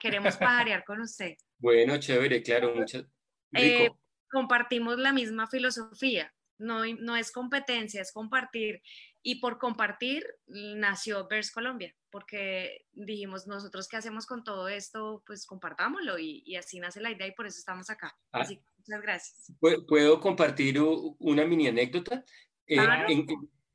[0.00, 1.34] queremos pajarear con usted.
[1.58, 3.04] Bueno, chévere, claro, muchas.
[3.52, 3.90] Eh,
[4.30, 6.32] compartimos la misma filosofía.
[6.58, 8.82] No, no es competencia, es compartir.
[9.22, 15.46] Y por compartir nació Vers Colombia, porque dijimos, nosotros qué hacemos con todo esto, pues
[15.46, 18.14] compartámoslo y, y así nace la idea y por eso estamos acá.
[18.32, 18.40] Ah.
[18.42, 19.52] Así que muchas gracias.
[19.88, 22.22] ¿Puedo compartir una mini anécdota?
[22.66, 22.78] Eh,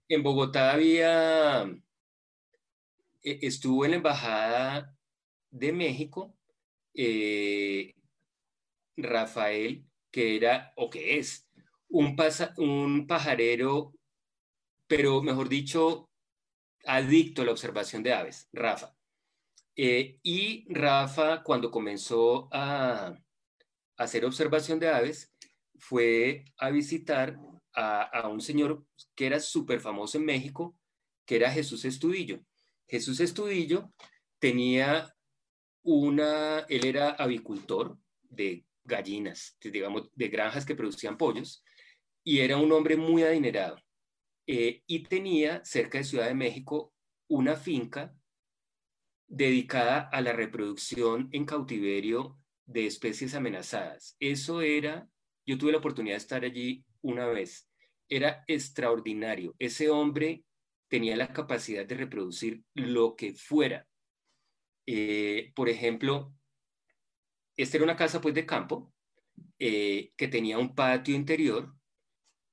[0.07, 1.63] en, Bogotá había,
[3.23, 4.95] e, estuvo en la Embajada
[5.51, 6.35] de México
[6.93, 7.95] eh,
[8.97, 11.48] Rafael, que era, o que es,
[11.89, 12.15] un,
[12.57, 13.93] un pajarero
[14.89, 16.09] pero mejor dicho,
[16.83, 18.95] adicto a la observación de aves, Rafa.
[19.75, 23.15] Eh, y Rafa, cuando comenzó a,
[23.97, 25.31] hacer observación de aves,
[25.77, 27.37] fue a visitar
[27.73, 28.83] a, un señor
[29.15, 30.75] que era súper famoso en México,
[31.23, 32.39] que era Jesús Estudillo.
[32.87, 33.93] Jesús Estudillo
[34.39, 35.15] tenía
[35.83, 41.63] una, él era avicultor de gallinas, digamos, de granjas que producían pollos,
[42.23, 43.77] y era un hombre muy adinerado.
[44.47, 46.93] Eh, y tenía cerca de Ciudad de México
[47.27, 48.15] una finca
[49.27, 54.15] dedicada a la reproducción en cautiverio de especies amenazadas.
[54.19, 55.07] Eso era,
[55.45, 57.69] yo tuve la oportunidad de estar allí una vez,
[58.09, 59.55] era extraordinario.
[59.59, 60.43] Ese hombre
[60.87, 63.87] tenía la capacidad de reproducir lo que fuera.
[64.87, 66.33] Eh, por ejemplo,
[67.55, 68.91] esta era una casa pues de campo
[69.59, 71.75] eh, que tenía un patio interior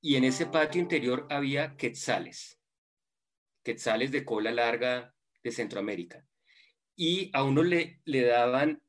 [0.06, 2.60] y en ese patio interior había quetzales,
[3.64, 5.12] quetzales de cola larga
[5.42, 6.24] de Centroamérica.
[6.94, 8.80] Y a uno le, le daban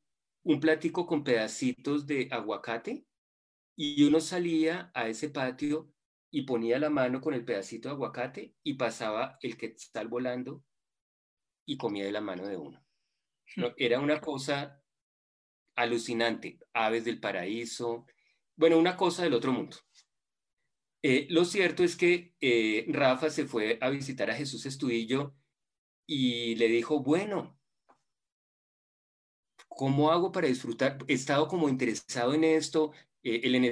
[0.43, 3.07] un platico con pedacitos de aguacate
[3.75, 5.91] y uno salía a ese patio
[6.29, 10.63] y ponía la mano con el pedacito de aguacate y pasaba el quetzal volando
[11.65, 12.85] y comía de la mano de uno.
[13.75, 14.83] era una cosa
[15.75, 18.05] alucinante, aves del paraíso,
[18.55, 19.77] bueno, una cosa del otro mundo.
[21.03, 25.35] Eh, lo cierto es que eh, Rafa se fue a visitar a Jesús Estudillo
[26.07, 27.59] y le dijo, bueno,
[29.67, 30.97] ¿cómo hago para disfrutar?
[31.07, 32.93] He estado como interesado en esto,
[33.23, 33.65] eh, él en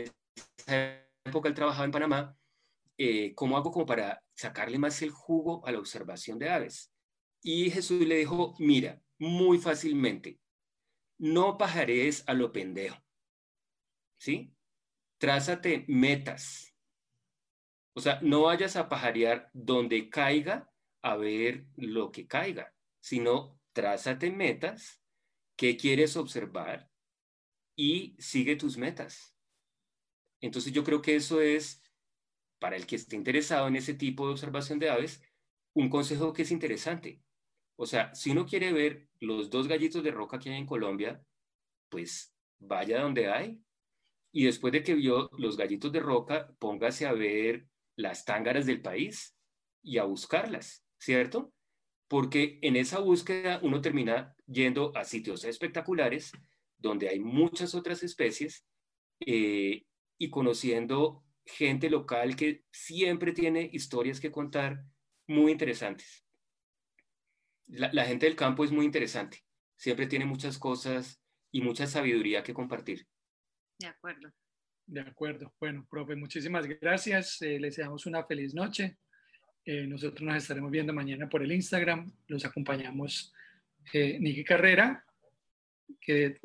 [0.57, 2.37] esa época él trabajaba en Panamá,
[3.35, 6.93] ¿cómo hago como para sacarle más el jugo a la observación de aves?
[7.41, 10.39] Y Jesús le dijo, mira, muy fácilmente,
[11.17, 12.97] no pajarees a lo pendejo,
[14.19, 14.53] ¿sí?
[15.17, 16.74] Trázate metas,
[17.95, 20.69] o sea, no vayas a pajarear donde caiga
[21.01, 25.01] a ver lo que caiga, sino trázate metas,
[25.55, 26.91] qué quieres observar
[27.75, 29.37] y sigue tus metas.
[30.41, 31.81] Entonces yo creo que eso es,
[32.59, 35.21] para el que esté interesado en ese tipo de observación de aves,
[35.73, 37.23] un consejo que es interesante.
[37.77, 41.25] O sea, si uno quiere ver los dos gallitos de roca que hay en Colombia,
[41.89, 43.61] pues vaya donde hay.
[44.33, 48.81] Y después de que vio los gallitos de roca, póngase a ver las tángaras del
[48.81, 49.35] país
[49.81, 51.53] y a buscarlas, ¿cierto?
[52.07, 56.31] Porque en esa búsqueda uno termina yendo a sitios espectaculares
[56.77, 58.65] donde hay muchas otras especies
[59.19, 59.85] eh,
[60.17, 64.83] y conociendo gente local que siempre tiene historias que contar
[65.27, 66.25] muy interesantes.
[67.67, 69.43] La, la, gente del campo es muy interesante,
[69.75, 71.19] siempre tiene muchas cosas
[71.51, 73.07] y mucha sabiduría que compartir.
[73.79, 74.31] De acuerdo.
[74.87, 75.51] De acuerdo.
[75.59, 77.41] Bueno, profe, muchísimas gracias.
[77.41, 78.97] Eh, les deseamos una feliz noche.
[79.65, 82.11] Eh, nosotros nos estaremos viendo mañana por el Instagram.
[82.27, 83.33] Los acompañamos
[83.93, 85.03] eh, Niki Carrera,
[85.99, 86.39] que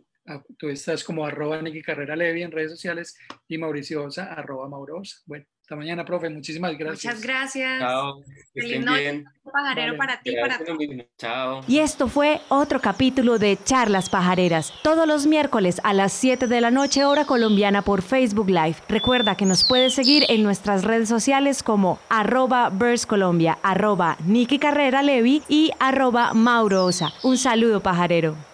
[0.57, 5.19] tú estás como arroba Niki Carrera Levi en redes sociales y Mauricio Osa, arroba Maurosa.
[5.27, 6.29] Bueno, hasta mañana, profe.
[6.29, 7.15] Muchísimas gracias.
[7.15, 7.79] Muchas gracias.
[7.79, 8.23] Chao.
[8.53, 9.25] Que Feliz estén noche, bien.
[9.53, 9.99] pajarero Vale.
[9.99, 11.07] para ti, para Gracias.
[11.17, 11.61] Chao.
[11.69, 16.61] Y esto fue otro capítulo de Charlas Pajareras, todos los miércoles a las 7 de
[16.61, 18.79] la noche hora colombiana por Facebook Live.
[18.89, 22.73] Recuerda que nos puedes seguir en nuestras redes sociales como arroba
[23.07, 27.13] Colombia, arroba Niki Carrera Levi y arroba Mauro Osa.
[27.23, 28.50] Un saludo pajarero.